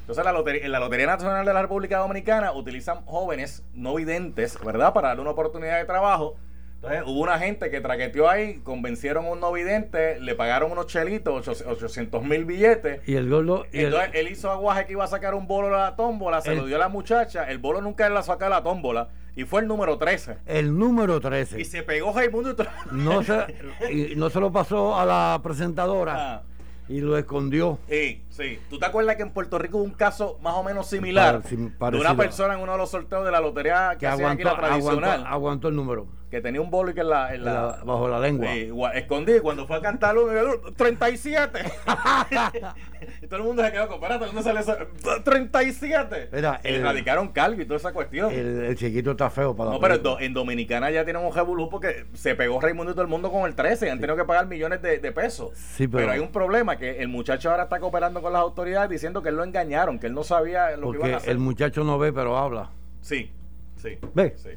[0.02, 4.60] Entonces, la lotería, en la Lotería Nacional de la República Dominicana utilizan jóvenes no videntes,
[4.66, 4.94] ¿verdad?
[4.94, 6.36] Para darle una oportunidad de trabajo.
[6.84, 10.88] Entonces, hubo una gente que traqueteó ahí, convencieron a un no vidente, le pagaron unos
[10.88, 13.08] chelitos, 800 mil billetes.
[13.08, 13.68] Y el gordo.
[13.72, 16.66] Entonces, él hizo aguaje que iba a sacar un bolo a la tómbola, se lo
[16.66, 17.52] dio a la muchacha.
[17.52, 19.10] El bolo nunca la sacó a la tómbola.
[19.36, 20.38] Y fue el número 13.
[20.48, 21.62] El número 13.
[21.62, 23.46] Y se pegó Raimundo y no se,
[23.92, 26.16] y no se lo pasó a la presentadora.
[26.18, 26.42] Ah
[26.90, 27.80] y lo escondió.
[27.88, 28.60] Sí, sí.
[28.70, 31.98] ¿Tú te acuerdas que en Puerto Rico hubo un caso más o menos similar de
[31.98, 35.24] una persona en uno de los sorteos de la lotería que, aguantó, aquí la tradicional?
[35.26, 38.94] aguantó el número que tenía un boli que en la, en la, bajo la lengua.
[38.94, 40.30] escondí cuando fue a cantarlo,
[40.78, 41.60] 37.
[43.22, 44.78] y todo el mundo se quedó con, espérate, ¿dónde sale eso?
[45.26, 46.30] 37.
[46.32, 48.32] Mira, el, erradicaron calvo y toda esa cuestión.
[48.32, 52.34] El, chiquito está feo para No, pero en Dominicana ya tienen un revolú porque se
[52.34, 54.82] pegó Raimundo y todo el mundo con el 13 y han tenido que pagar millones
[54.82, 55.52] de, pesos.
[55.58, 59.22] Sí, pero, hay un problema que el muchacho ahora está cooperando con las autoridades diciendo
[59.22, 61.30] que él lo engañaron, que él no sabía lo que iba a hacer.
[61.30, 62.70] el muchacho no ve, pero habla.
[63.02, 63.30] Sí,
[63.76, 63.98] sí.
[64.14, 64.34] ¿Ve?
[64.38, 64.52] Sí.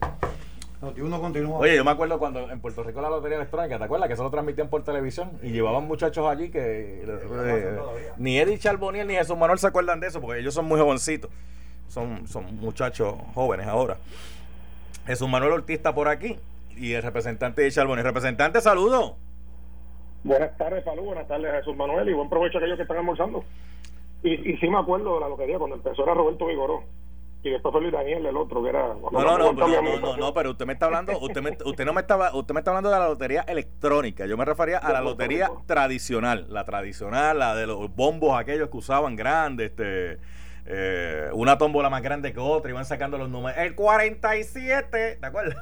[1.59, 4.09] Oye, yo me acuerdo cuando en Puerto Rico la lotería electrónica, ¿te acuerdas?
[4.09, 7.79] Que eso lo transmitían por televisión y llevaban muchachos allí que eh,
[8.17, 11.31] ni Eddie Charboniel ni Jesús Manuel se acuerdan de eso porque ellos son muy jovencitos.
[11.89, 13.97] Son, son muchachos jóvenes ahora.
[15.07, 16.39] Jesús Manuel Ortiz está por aquí
[16.77, 18.05] y el representante de Charboniel.
[18.05, 19.17] Representante, saludo.
[20.25, 21.03] Buenas tardes, salud.
[21.05, 22.09] Buenas tardes, Jesús Manuel.
[22.09, 23.45] Y buen provecho a aquellos que están almorzando.
[24.23, 26.83] Y, y sí me acuerdo de la lotería cuando empezó era Roberto Vigoró
[27.45, 30.35] y después fue Luis Daniel el otro que era no no no, no, no, no,
[30.35, 32.91] pero usted me está hablando usted me, usted no me estaba usted me está hablando
[32.91, 37.67] de la lotería electrónica yo me refería a la lotería tradicional la tradicional la de
[37.67, 40.19] los bombos aquellos que usaban grandes este
[40.67, 45.55] eh, una tómbola más grande que otra iban sacando los números el 47 ¿de acuerdo?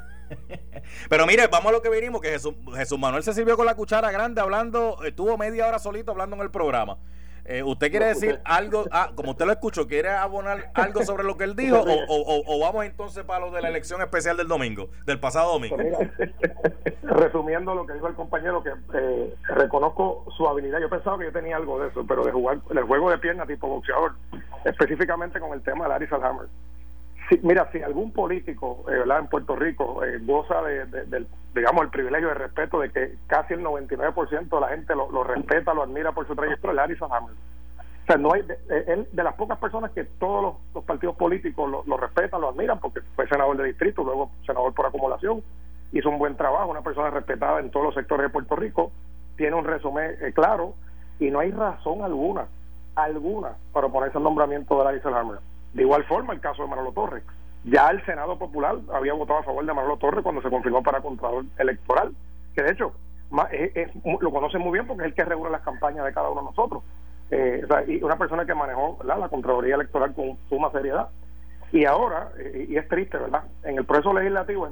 [1.08, 3.74] Pero mire, vamos a lo que vinimos, que Jesús, Jesús Manuel se sirvió con la
[3.74, 6.96] cuchara grande hablando, estuvo media hora solito hablando en el programa.
[7.44, 11.36] Eh, ¿Usted quiere decir algo, ah, como usted lo escuchó, quiere abonar algo sobre lo
[11.36, 15.18] que él dijo o, vamos entonces para lo de la elección especial del domingo, del
[15.18, 15.76] pasado domingo?
[17.02, 20.80] resumiendo lo que dijo el compañero, que eh, reconozco su habilidad.
[20.80, 23.44] Yo pensaba que yo tenía algo de eso, pero de jugar el juego de pierna
[23.46, 24.14] tipo boxeador,
[24.64, 26.46] específicamente con el tema de Larry Salhammer
[27.42, 32.28] mira, si algún político eh, en Puerto Rico eh, goza de, del, digamos, el privilegio
[32.28, 36.26] de respeto de que casi el 99% de la gente lo, respeta, lo admira por
[36.26, 37.32] su trayectoria, Larry Hammer.
[37.32, 38.56] O sea, no hay, de,
[38.88, 43.00] él de las pocas personas que todos los, partidos políticos lo, respetan, lo admiran, porque
[43.14, 45.42] fue senador de distrito, luego senador por acumulación,
[45.92, 48.90] hizo un buen trabajo, una persona respetada en todos los sectores de Puerto Rico,
[49.36, 50.74] tiene un resumen eh, claro
[51.20, 52.46] y no hay razón alguna,
[52.96, 55.38] alguna, para oponerse al nombramiento de Larry Hammer.
[55.74, 57.22] De igual forma, el caso de Manolo Torres.
[57.64, 61.00] Ya el Senado Popular había votado a favor de Manolo Torres cuando se confirmó para
[61.00, 62.12] Contralor Electoral,
[62.54, 62.92] que de hecho
[64.20, 66.46] lo conoce muy bien porque es el que regula las campañas de cada uno de
[66.48, 66.82] nosotros.
[67.30, 71.08] Eh, y una persona que manejó la Contraloría Electoral con suma seriedad.
[71.70, 73.44] Y ahora, eh, y es triste, ¿verdad?
[73.62, 74.68] En el proceso legislativo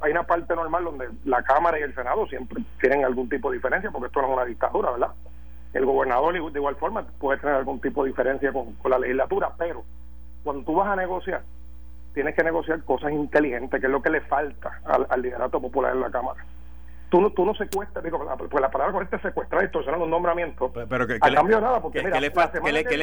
[0.00, 3.56] hay una parte normal donde la Cámara y el Senado siempre tienen algún tipo de
[3.56, 5.08] diferencia, porque esto no es una dictadura, ¿verdad?
[5.72, 9.82] El gobernador, de igual forma, puede tener algún tipo de diferencia con la legislatura, pero
[10.44, 11.42] cuando tú vas a negociar,
[12.12, 16.00] tienes que negociar cosas inteligentes, que es lo que le falta al, liderato popular en
[16.02, 16.44] la Cámara.
[17.10, 20.70] tú no, tú no secuestras, digo, pues la palabra correcta es secuestrar, extorsionar un nombramiento.
[20.72, 22.30] Pero, que, a cambio de nada, porque ¿qué, le,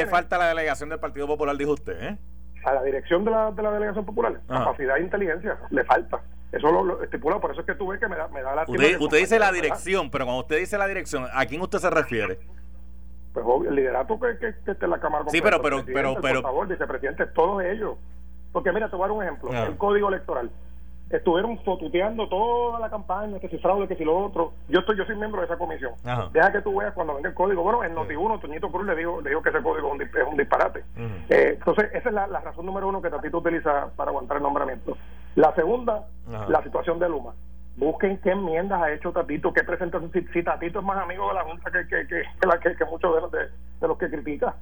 [0.07, 2.01] falta a la delegación del Partido Popular, dijo usted?
[2.01, 2.17] ¿eh?
[2.63, 6.21] A la dirección de la, de la delegación popular, capacidad e inteligencia, le falta.
[6.51, 8.65] Eso lo, estipula, por eso es que tú ves que me da, me da la...
[8.67, 11.89] Usted, usted dice la dirección, pero cuando usted dice la dirección, ¿a quién usted se
[11.89, 12.39] refiere?
[13.33, 15.25] Pues el liderato que, que, que esté en la Cámara.
[15.29, 16.41] Sí, pero, pero, pero, pero...
[16.41, 17.95] Por favor, vicepresidente, todos ellos.
[18.51, 19.51] Porque mira, te voy a dar un ejemplo.
[19.51, 20.51] El código electoral
[21.17, 24.53] estuvieron fotuteando toda la campaña, que si fraude, que si lo otro.
[24.69, 25.93] Yo estoy, yo soy miembro de esa comisión.
[26.31, 27.63] Deja que tú veas cuando venga el código.
[27.63, 30.83] Bueno, en Noti1, Toñito Cruz le dijo, le dijo que ese código es un, disparate.
[31.29, 34.97] Eh, entonces, esa es la, razón número uno que Tatito utiliza para aguantar el nombramiento.
[35.35, 37.33] La segunda, la situación de Luma.
[37.77, 40.11] Busquen qué enmiendas ha hecho Tatito, qué presentación.
[40.11, 42.23] Si, Tatito es más amigo de la Junta que, que, que,
[42.61, 44.55] que, que muchos de los, de, los que critica.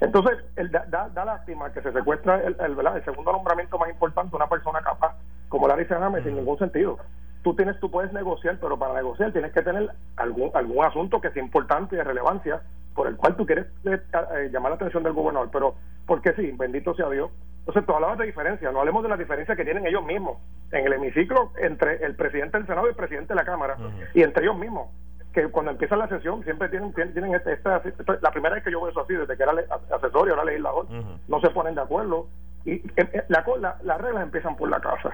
[0.00, 4.34] Entonces, el, da, da, lástima que se secuestra el, el, el, segundo nombramiento más importante,
[4.34, 5.16] una persona capaz
[5.48, 6.98] como la dice Ana, sin ningún sentido.
[7.42, 11.30] Tú tienes, tú puedes negociar, pero para negociar tienes que tener algún algún asunto que
[11.30, 12.60] sea importante y de relevancia
[12.94, 14.00] por el cual tú quieres eh,
[14.34, 15.50] eh, llamar la atención del gobernador.
[15.52, 17.30] Pero, porque sí, bendito sea Dios.
[17.68, 20.38] Entonces, tú hablabas de diferencia, no hablemos de la diferencia que tienen ellos mismos.
[20.72, 23.76] En el hemiciclo entre el presidente del Senado y el presidente de la Cámara,
[24.14, 24.88] y entre ellos mismos
[25.34, 27.82] que cuando empieza la sesión siempre tienen tienen este, esta,
[28.22, 29.52] la primera vez que yo veo eso así desde que era
[29.94, 30.86] asesor y ahora legislador
[31.28, 32.28] no se ponen de acuerdo
[32.64, 35.10] y eh, eh, la, las reglas empiezan por la casa.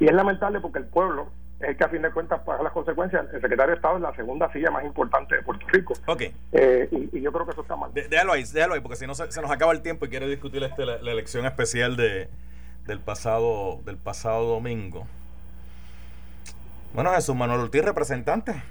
[0.00, 1.28] Y es lamentable porque el pueblo
[1.60, 3.26] es el que a fin de cuentas paga las consecuencias.
[3.32, 5.94] El secretario de Estado es la segunda silla más importante de Puerto Rico.
[6.06, 6.22] Ok.
[6.52, 7.92] Eh, y, yo creo que eso está mal.
[7.92, 10.62] déjalo ahí, déjalo ahí, porque si no se, nos acaba el tiempo y quiere discutir
[10.62, 12.28] este, la, elección especial de,
[12.86, 15.06] del pasado del pasado domingo.
[16.94, 18.62] Bueno, Jesús Manuel Ortiz, representante.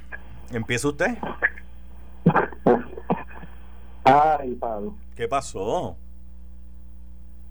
[0.51, 1.17] Empieza usted.
[4.03, 4.95] Ay, Pablo.
[5.15, 5.97] ¿Qué pasó?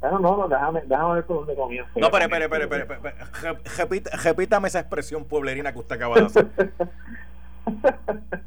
[0.01, 1.91] Bueno, no, no, déjame, déjame ver por dónde comienzo.
[1.97, 6.47] No, espere, espere, espere, espere, repítame esa expresión pueblerina que usted acaba de hacer.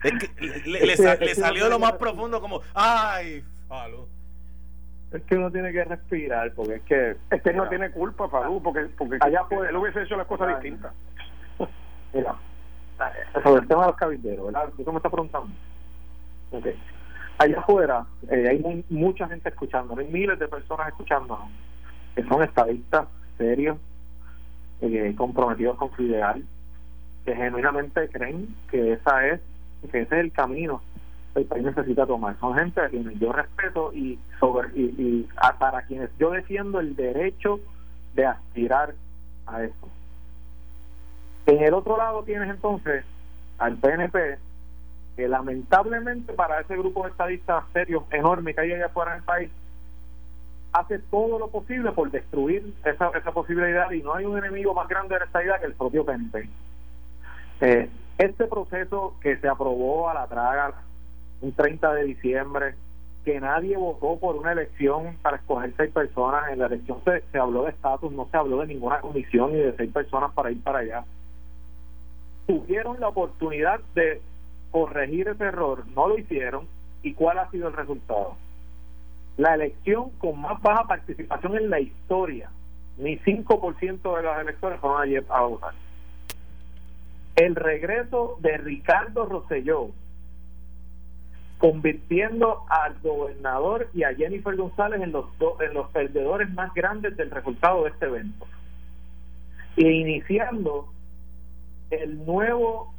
[0.03, 4.07] es que le, le, salió de lo más profundo como, ay, Falú.
[5.11, 7.17] Es que uno tiene que respirar, porque es que...
[7.31, 10.49] Es que no tiene culpa, Falú, porque, porque allá puede, él hubiese hecho las cosas
[10.49, 10.93] distintas.
[12.13, 12.35] Mira,
[13.43, 14.69] sobre el tema de los cabilderos, ¿verdad?
[14.77, 15.49] ¿Tú me estás preguntando?
[16.51, 16.79] Okay
[17.39, 21.39] allá afuera eh, hay mucha gente escuchando, hay miles de personas escuchando
[22.15, 23.77] que son estadistas serios,
[24.81, 26.43] eh, comprometidos con su ideal,
[27.25, 29.39] que genuinamente creen que esa es,
[29.89, 30.81] que ese es el camino
[31.33, 32.37] que el país necesita tomar.
[32.39, 35.27] Son gente a quienes yo respeto y sobre y,
[35.59, 37.59] para quienes yo defiendo el derecho
[38.15, 38.95] de aspirar
[39.45, 39.89] a eso.
[41.45, 43.05] En el otro lado tienes entonces
[43.59, 44.37] al PNP
[45.19, 49.23] que lamentablemente para ese grupo de estadistas serios enorme que hay allá afuera en el
[49.25, 49.49] país,
[50.71, 54.87] hace todo lo posible por destruir esa, esa posibilidad y no hay un enemigo más
[54.87, 56.47] grande de esta idea que el propio PNP.
[57.59, 60.73] Eh, este proceso que se aprobó a la traga
[61.41, 62.75] un 30 de diciembre,
[63.25, 67.37] que nadie votó por una elección para escoger seis personas, en la elección se, se
[67.37, 70.63] habló de estatus, no se habló de ninguna comisión ni de seis personas para ir
[70.63, 71.03] para allá.
[72.47, 74.21] Tuvieron la oportunidad de
[74.71, 76.67] corregir ese error, no lo hicieron.
[77.01, 78.35] ¿Y cuál ha sido el resultado?
[79.37, 82.49] La elección con más baja participación en la historia,
[82.97, 85.73] ni 5% de los electores fueron a votar.
[87.37, 89.91] El regreso de Ricardo Rosselló,
[91.57, 95.25] convirtiendo al gobernador y a Jennifer González en los,
[95.61, 98.45] en los perdedores más grandes del resultado de este evento.
[99.77, 100.91] E iniciando
[101.91, 102.93] el nuevo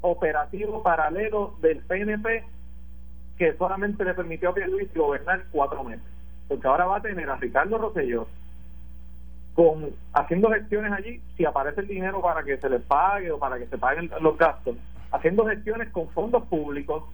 [0.00, 2.44] operativo paralelo del PNP
[3.38, 6.04] que solamente le permitió a Pierluisi gobernar cuatro meses.
[6.48, 8.26] Porque ahora va a tener a Ricardo Rosselló
[9.54, 13.58] con haciendo gestiones allí, si aparece el dinero para que se les pague o para
[13.58, 14.76] que se paguen los gastos,
[15.10, 17.04] haciendo gestiones con fondos públicos,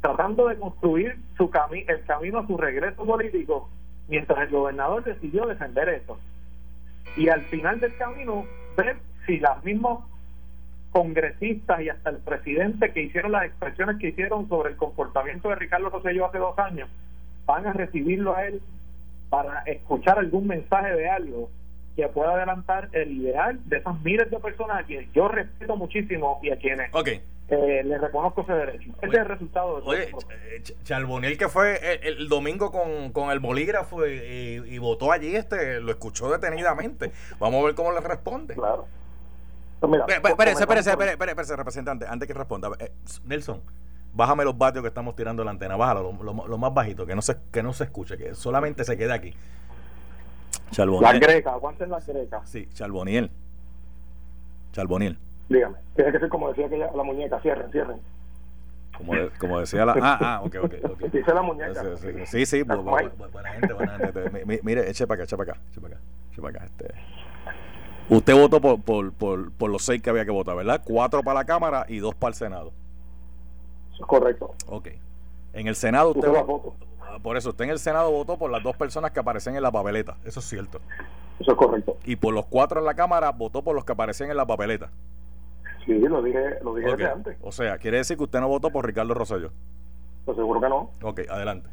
[0.00, 3.68] tratando de construir su cami el camino a su regreso político,
[4.08, 6.18] mientras el gobernador decidió defender eso.
[7.16, 8.44] Y al final del camino,
[8.76, 9.98] ver si las mismas
[10.96, 15.56] congresistas y hasta el presidente que hicieron las expresiones que hicieron sobre el comportamiento de
[15.56, 16.88] Ricardo Rosselló hace dos años,
[17.44, 18.62] van a recibirlo a él
[19.28, 21.50] para escuchar algún mensaje de algo
[21.96, 26.40] que pueda adelantar el ideal de esas miles de personas a quienes yo respeto muchísimo
[26.42, 26.90] y a quienes
[27.48, 28.90] eh, les reconozco ese derecho.
[29.02, 30.12] ese es el resultado de Oye,
[30.84, 36.30] Charboniel que fue el, domingo con, con, el bolígrafo y, votó allí, este lo escuchó
[36.30, 37.12] detenidamente.
[37.38, 38.54] Vamos a ver cómo le responde.
[38.54, 38.86] Claro.
[39.80, 42.70] Espérese, espérese, espérese, representante, antes que responda.
[42.78, 42.92] Eh,
[43.24, 43.60] Nelson,
[44.14, 47.36] bájame los vatios que estamos tirando la antena, bájalo, lo, más bajito, que no se,
[47.52, 49.34] que no se escuche, que solamente se quede aquí.
[50.70, 51.02] Charboniel.
[51.02, 52.40] La greca, aguanten la greca.
[52.44, 53.30] Sí, Charboniel.
[54.72, 55.18] Charboniel.
[55.48, 55.76] Dígame.
[55.94, 58.00] Tiene que ser como decía aquella, la muñeca, cierren, cierren.
[58.96, 59.94] Como, como decía la.
[60.00, 60.74] Ah, ah, ok, ok.
[60.92, 61.08] okay.
[61.12, 61.82] Dice la muñeca.
[62.24, 63.00] Sí, sí, buena
[63.50, 64.60] gente, buena gente.
[64.62, 66.02] Mire, eche para acá, eche para acá, eche para acá,
[66.32, 66.64] eche para acá.
[66.64, 66.94] Este.
[68.08, 70.82] Usted votó por, por, por, por los seis que había que votar, ¿verdad?
[70.84, 72.72] Cuatro para la Cámara y dos para el Senado.
[73.92, 74.54] Eso es correcto.
[74.68, 74.88] Ok.
[75.52, 76.28] En el Senado usted.
[76.28, 79.56] votó, ah, por eso, usted en el Senado votó por las dos personas que aparecen
[79.56, 80.18] en la papeleta.
[80.24, 80.80] Eso es cierto.
[81.40, 81.96] Eso es correcto.
[82.04, 84.90] Y por los cuatro en la Cámara votó por los que aparecían en la papeleta.
[85.84, 87.36] Sí, lo dije, lo dije desde antes.
[87.40, 89.50] O sea, quiere decir que usted no votó por Ricardo Rosselló.
[90.24, 90.90] Pues seguro que no.
[91.02, 91.70] Ok, adelante.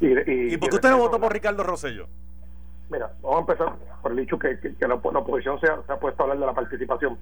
[0.00, 2.06] ¿Y, por qué usted no votó por Ricardo Rosselló?
[2.90, 3.72] Mira, vamos a empezar
[4.02, 6.46] por el hecho que, que, la, oposición se ha, se ha, puesto a hablar de
[6.46, 7.18] la participación.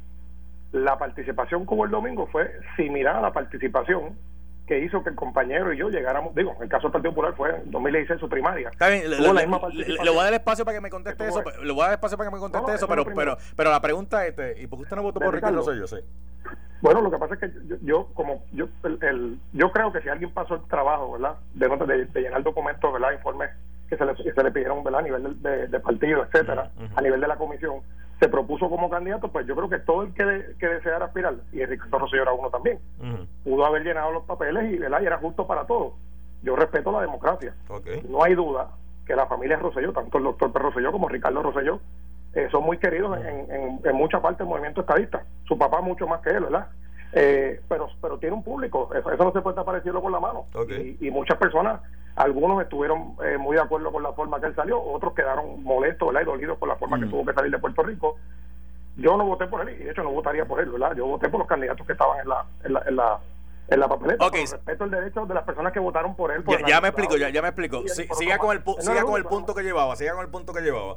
[0.72, 4.16] La participación como el domingo fue similar a la participación
[4.66, 7.34] que hizo que el compañero y yo llegáramos, digo, en el caso del Partido Popular
[7.36, 8.70] fue en 2016 su primaria.
[8.70, 11.86] Está bien, le, voy a dar espacio para que me conteste eso, le voy a
[11.86, 14.66] dar espacio para que me conteste eso, pero, pero, pero la pregunta es, este, ¿y
[14.66, 15.86] por qué usted no votó por Ricardo Rosselló?
[15.86, 15.96] Sí.
[16.80, 17.50] Bueno, lo que pasa es que
[17.82, 21.36] yo, como yo el, yo creo que si alguien pasó el trabajo, ¿verdad?
[21.54, 23.12] De, de, llenar documentos, ¿verdad?
[23.12, 23.50] Informes
[23.92, 25.00] que se le, se le pidieron, ¿verdad?
[25.00, 27.80] A nivel de, partido, etcétera, a nivel de la comisión,
[28.18, 31.64] se propuso como candidato, pues yo creo que todo el que, que deseara aspirar, y
[31.64, 32.78] Ricardo Rosselló era uno también,
[33.44, 35.02] pudo haber llenado los papeles y, ¿verdad?
[35.02, 35.92] y era justo para todos.
[36.42, 37.54] Yo respeto la democracia.
[38.08, 38.70] No hay duda
[39.06, 41.80] que la familia Rosselló, tanto el doctor Pedro Rosselló como Ricardo Rosselló,
[42.34, 45.22] eh, son muy queridos en, en, mucha parte del movimiento estadista.
[45.44, 46.68] Su papá mucho más que él, ¿verdad?
[47.14, 50.46] Eh, pero pero tiene un público, eso, no se puede apareciendo con la mano.
[51.00, 51.80] Y, muchas personas,
[52.16, 56.08] algunos estuvieron eh, muy de acuerdo con la forma que él salió, otros quedaron molestos
[56.08, 56.22] ¿verdad?
[56.22, 58.16] y dolidos por la forma que tuvo que salir de Puerto Rico.
[58.96, 60.94] Yo no voté por él y de hecho no votaría por él, ¿verdad?
[60.96, 63.20] Yo voté por los candidatos que estaban en la, en la, en la
[63.68, 64.28] en la papeleta.
[64.30, 66.44] respeto el derecho de las personas que votaron por él.
[66.66, 67.82] ya, me explico, ya, ya me explico.
[67.86, 70.96] siga con el, siga con el punto que llevaba, siga con el punto que llevaba.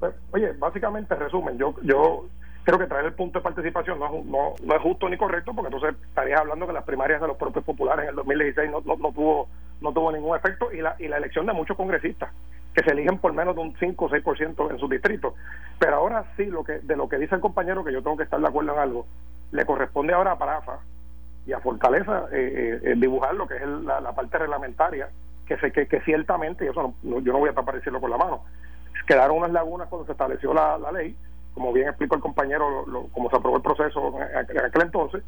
[0.00, 2.26] Pues, oye, básicamente, resumen, yo yo
[2.64, 5.74] creo que traer el punto de participación no no, no es justo ni correcto, porque
[5.74, 8.96] entonces estarías hablando que las primarias de los propios populares en el 2016 no, no,
[8.96, 9.48] no, tuvo
[9.80, 12.30] no tuvo ningún efecto y la, y la elección de muchos congresistas
[12.74, 15.34] que se eligen por menos de un 5 o 6% en sus distritos.
[15.78, 18.22] Pero ahora sí, lo que de lo que dice el compañero, que yo tengo que
[18.24, 19.06] estar de acuerdo en algo,
[19.50, 20.78] le corresponde ahora a Parafa
[21.46, 25.08] y a Fortaleza eh, eh, dibujar lo que es la, parte reglamentaria,
[25.46, 28.10] que sé que, que ciertamente, y eso no, yo no voy a tapar decirlo con
[28.10, 28.42] la mano,
[29.06, 31.16] quedaron unas lagunas cuando se estableció la, ley,
[31.54, 35.22] como bien explicó el compañero, lo, como se aprobó el proceso en, aquel entonces,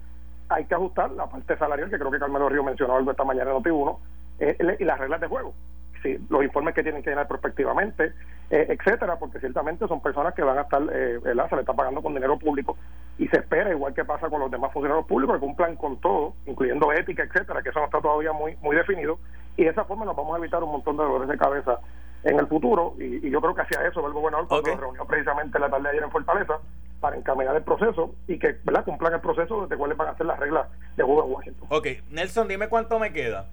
[0.48, 3.50] hay que ajustar la parte salarial, que creo que Carmelo Río mencionó algo esta mañana
[3.50, 3.98] en Noti1,
[4.40, 5.54] eh, y las reglas de juego.
[6.02, 8.12] Sí, los informes que tienen que llenar prospectivamente,
[8.50, 12.02] eh, etcétera, porque ciertamente son personas que van a estar, eh, se le está pagando
[12.02, 12.76] con dinero público
[13.16, 16.34] y se espera, igual que pasa con los demás funcionarios públicos, que cumplan con todo,
[16.44, 19.18] incluyendo ética, etcétera, que eso no está todavía muy muy definido,
[19.56, 21.78] y de esa forma nos vamos a evitar un montón de dolores de cabeza
[22.24, 24.80] en el futuro y, yo creo que hacia eso el gobernador cuando okay.
[24.80, 26.58] reunió precisamente la tarde de ayer en Fortaleza
[27.00, 28.84] para encaminar el proceso y que ¿verdad?
[28.84, 30.66] cumplan el proceso de cuáles van a ser las reglas
[30.96, 31.68] de juego en Washington.
[31.70, 33.46] Ok, Nelson, dime cuánto me queda.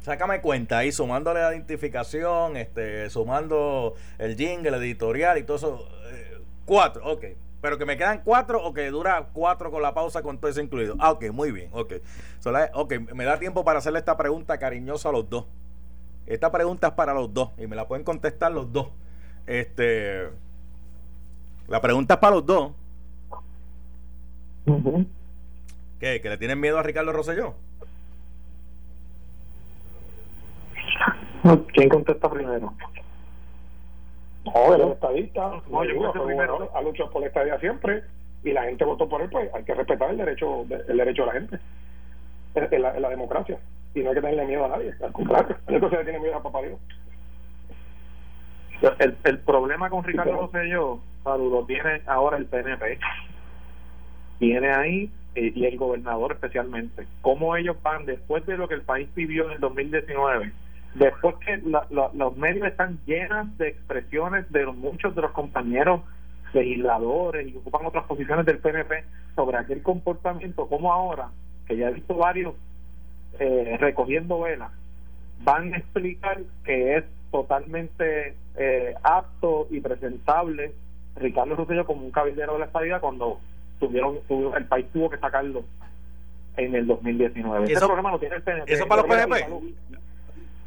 [0.00, 5.88] Sácame cuenta ahí, sumándole la identificación, este, sumando el jingle, el editorial y todo eso.
[6.12, 7.24] Eh, cuatro, ok.
[7.60, 10.60] Pero que me quedan cuatro o que dura cuatro con la pausa con todo eso
[10.60, 10.94] incluido.
[10.98, 11.94] Ah, ok, muy bien, ok.
[12.74, 15.46] ok, me da tiempo para hacerle esta pregunta cariñosa a los dos.
[16.26, 18.88] Esta pregunta es para los dos y me la pueden contestar los dos.
[19.46, 20.28] Este,
[21.68, 22.72] la pregunta es para los dos.
[26.00, 26.20] ¿Qué?
[26.20, 27.54] ¿Que le tienen miedo a Ricardo Rosselló?
[31.72, 32.74] ¿Quién contesta primero?
[34.44, 35.62] No, el estadista.
[35.70, 36.70] No, yo primero.
[36.74, 38.02] Ha luchado por la estadía siempre
[38.42, 41.26] y la gente votó por él, pues hay que respetar el derecho, el derecho de
[41.26, 41.60] la gente
[42.54, 43.58] en la democracia
[43.96, 46.36] y no hay que tenerle miedo a nadie, al contrario, el se le tiene miedo
[46.36, 46.78] a papá Dios.
[48.98, 52.98] El, el problema con Ricardo Rosselló, lo tiene ahora el PNP.
[54.38, 58.82] Tiene ahí, eh, y el gobernador especialmente, cómo ellos van después de lo que el
[58.82, 60.52] país vivió en el 2019,
[60.94, 66.02] después que los medios están llenos de expresiones de muchos de los compañeros
[66.52, 71.30] legisladores y ocupan otras posiciones del PNP sobre aquel comportamiento, como ahora,
[71.66, 72.54] que ya he visto varios
[73.38, 74.72] eh, recogiendo velas
[75.42, 80.72] van a explicar que es totalmente eh, apto y presentable
[81.16, 83.40] Ricardo Rosselló como un cabildero de la estadía cuando
[83.80, 84.18] tuvieron,
[84.56, 85.64] el país tuvo que sacarlo
[86.56, 87.64] en el 2019.
[87.64, 88.72] ¿Eso, Ese problema lo tiene el PNP.
[88.72, 89.46] ¿Eso para los PNP?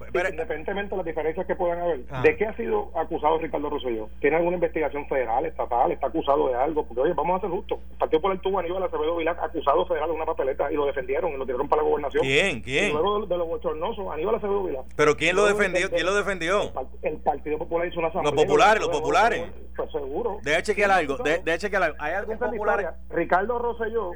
[0.07, 2.21] Independientemente de las diferencias que puedan haber, ah.
[2.21, 4.09] ¿de qué ha sido acusado Ricardo Rosselló?
[4.19, 5.91] ¿Tiene alguna investigación federal, estatal?
[5.91, 6.85] ¿Está acusado de algo?
[6.85, 7.79] Porque, oye, vamos a ser justos.
[7.91, 10.85] El Partido por el Tubo, Aníbal Acevedo Vilar, acusado federal de una papeleta y lo
[10.85, 12.23] defendieron y lo tiraron para la gobernación.
[12.23, 12.61] ¿Quién?
[12.61, 12.89] ¿Quién?
[12.89, 14.83] Y luego de, los bochornosos, Aníbal Acevedo Vilar.
[14.95, 15.89] ¿Pero quién lo defendió?
[15.89, 16.71] ¿Quién lo defendió?
[17.01, 18.33] El, Partido Popular hizo una asamblea.
[18.33, 19.51] Los populares, los populares.
[19.75, 20.37] Pues seguro.
[20.41, 21.17] Deja chequear algo.
[21.17, 21.97] Deja chequear algo.
[21.99, 22.95] ¿Hay algún popular?
[23.09, 24.11] Ricardo Rosselló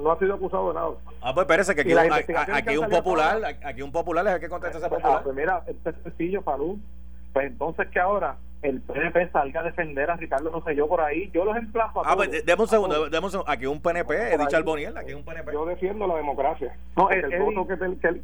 [0.00, 0.90] no ha sido acusado de nada.
[1.22, 1.92] Ah, pues espérese que aquí,
[2.52, 5.18] aquí, un popular, aquí un popular es el que contesta ese popular.
[5.18, 6.78] Ah, pues mira, este es sencillo, Falú.
[7.32, 11.00] Pues entonces que ahora el PNP salga a defender a Ricardo no sé yo por
[11.00, 14.34] ahí, yo los emplazo a Ah, pues demos un segundo, demos un, aquí un PNP,
[14.34, 15.52] he dicho Alboniel, aquí un PNP.
[15.52, 16.74] Yo defiendo la democracia.
[16.96, 17.78] No, el, voto que,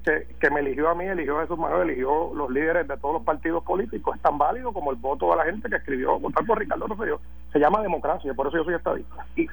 [0.05, 3.15] que, que, me eligió a mí, eligió a Jesús Manuel, eligió los líderes de todos
[3.15, 6.45] los partidos políticos, es tan válido como el voto de la gente que escribió votar
[6.45, 7.21] por Ricardo no sé yo.
[7.53, 9.27] Se llama democracia, por eso yo soy estadista.
[9.37, 9.49] Y,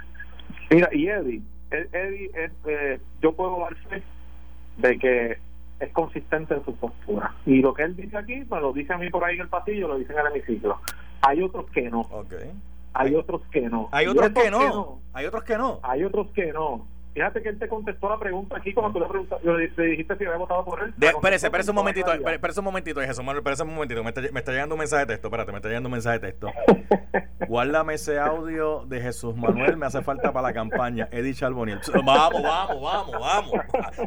[0.70, 1.42] mira, y Eddie,
[1.74, 2.32] Eddie,
[2.66, 4.04] eh, yo puedo dar fe
[4.78, 5.38] de que
[5.80, 7.34] es consistente en su postura.
[7.46, 9.50] Y lo que él dice aquí, pues lo dice a mí por ahí en el
[9.50, 10.80] pasillo, lo dice en el hemiciclo.
[11.22, 12.08] Hay otros que no.
[12.94, 13.90] Hay otros que no.
[13.92, 15.00] Hay otros que no.
[15.14, 15.80] Hay otros que no.
[15.84, 16.88] Hay otros que no.
[17.14, 20.26] Fíjate que él te contestó la pregunta aquí cuando tú le, preguntaste, le dijiste si
[20.26, 20.94] había votado por él.
[21.00, 24.04] espérese, espérese un momentito, espérese un momentito, Jesús Manuel, espérese un momentito.
[24.04, 26.20] Me está, me está, llegando un mensaje de texto, espérate, me está llegando un mensaje
[26.20, 26.52] de texto.
[27.48, 31.08] Guárdame ese audio de Jesús Manuel, me hace falta para la campaña.
[31.12, 31.82] Eddie Charboniel.
[32.04, 33.52] Vamos, vamos, vamos, vamos.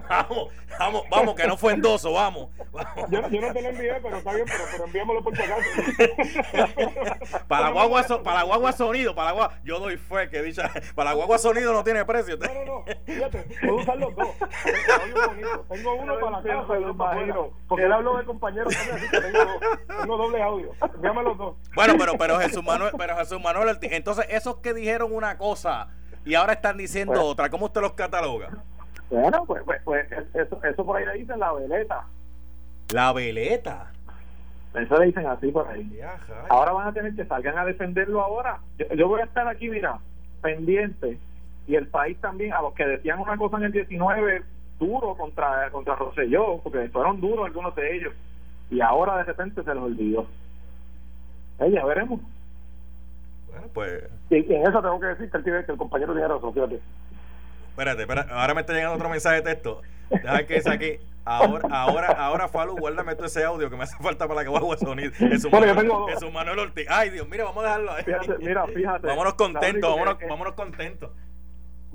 [0.08, 0.48] Vamos,
[0.78, 2.48] vamos, vamos, que no fue endoso, vamos.
[3.08, 5.62] Yo, yo, no te lo envié, pero está bien, pero, pero enviámoslo por si acaso.
[7.48, 11.72] para guagua, para guagua sonido, para guagua, yo doy fe que dicha, para guagua sonido
[11.72, 12.36] no tiene precio.
[12.36, 12.95] No, no, no.
[13.04, 14.28] Fíjate, puedo usar los dos.
[15.68, 17.36] Tengo uno para la casa y otro para afuera.
[17.68, 20.72] Porque él habló de compañeros también, tengo, tengo doble audio.
[20.94, 21.56] Envíame los dos.
[21.74, 25.88] Bueno, pero, pero Jesús Manuel, pero Jesús Manuel, entonces esos que dijeron una cosa
[26.24, 28.50] y ahora están diciendo pues, otra, ¿cómo usted los cataloga?
[29.10, 32.04] Bueno, pues, pues, pues eso, eso por ahí le dicen la veleta.
[32.92, 33.92] La veleta.
[34.74, 36.00] Eso le dicen así por ahí.
[36.48, 38.60] Ahora van a tener que salgan a defenderlo ahora.
[38.78, 39.98] Yo, yo voy a estar aquí, mira,
[40.42, 41.18] pendiente
[41.66, 44.42] y el país también, a los que decían una cosa en el 19
[44.78, 48.14] duro contra, contra Rosselló, porque fueron duros algunos de ellos,
[48.70, 50.26] y ahora de repente se los olvidó.
[51.60, 52.20] Eh, ya veremos.
[53.48, 54.04] Bueno, pues.
[54.30, 56.80] Y, en eso tengo que decir que el, que el compañero tiene razón, fíjate.
[57.70, 59.82] Espérate, espérate, ahora me está llegando otro mensaje de texto.
[60.10, 60.98] Deja que aquí.
[61.24, 64.48] Ahora, ahora, ahora, Falu, guárdame todo ese audio que me hace falta para la que
[64.48, 65.10] voy a sonido.
[65.18, 66.86] Es un, Manuel, un Manuel Ortiz.
[66.88, 68.04] Ay, Dios, mira, vamos a dejarlo ahí.
[68.04, 69.06] Fíjate, mira, fíjate.
[69.08, 71.10] Vámonos contentos, vámonos, vámonos contentos.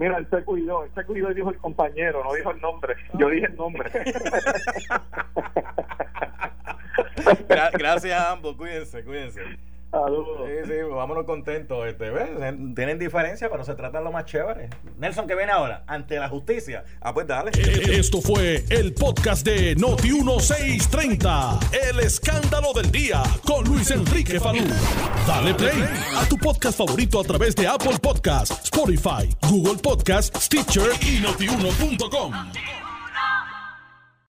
[0.02, 2.96] Mira, él se cuidó, él se cuidó y dijo el compañero, no dijo el nombre.
[3.20, 3.88] Yo dije el nombre.
[7.74, 9.42] Gracias a ambos, cuídense, cuídense.
[9.92, 10.48] Saludos.
[10.48, 11.86] Sí, sí, vámonos contentos.
[11.86, 12.10] Este,
[12.76, 14.70] Tienen diferencia, pero se trata de lo más chévere.
[14.98, 15.84] Nelson, que viene ahora?
[15.86, 16.86] Ante la justicia.
[17.02, 17.52] Ah, pues dale.
[17.58, 21.60] Eh, esto fue el podcast de Noti1630.
[21.90, 24.64] El escándalo del día con Luis Enrique Falú.
[25.28, 25.84] Dale play
[26.16, 32.34] a tu podcast favorito a través de Apple Podcasts, Spotify, Google Podcasts, Stitcher y notiuno.com.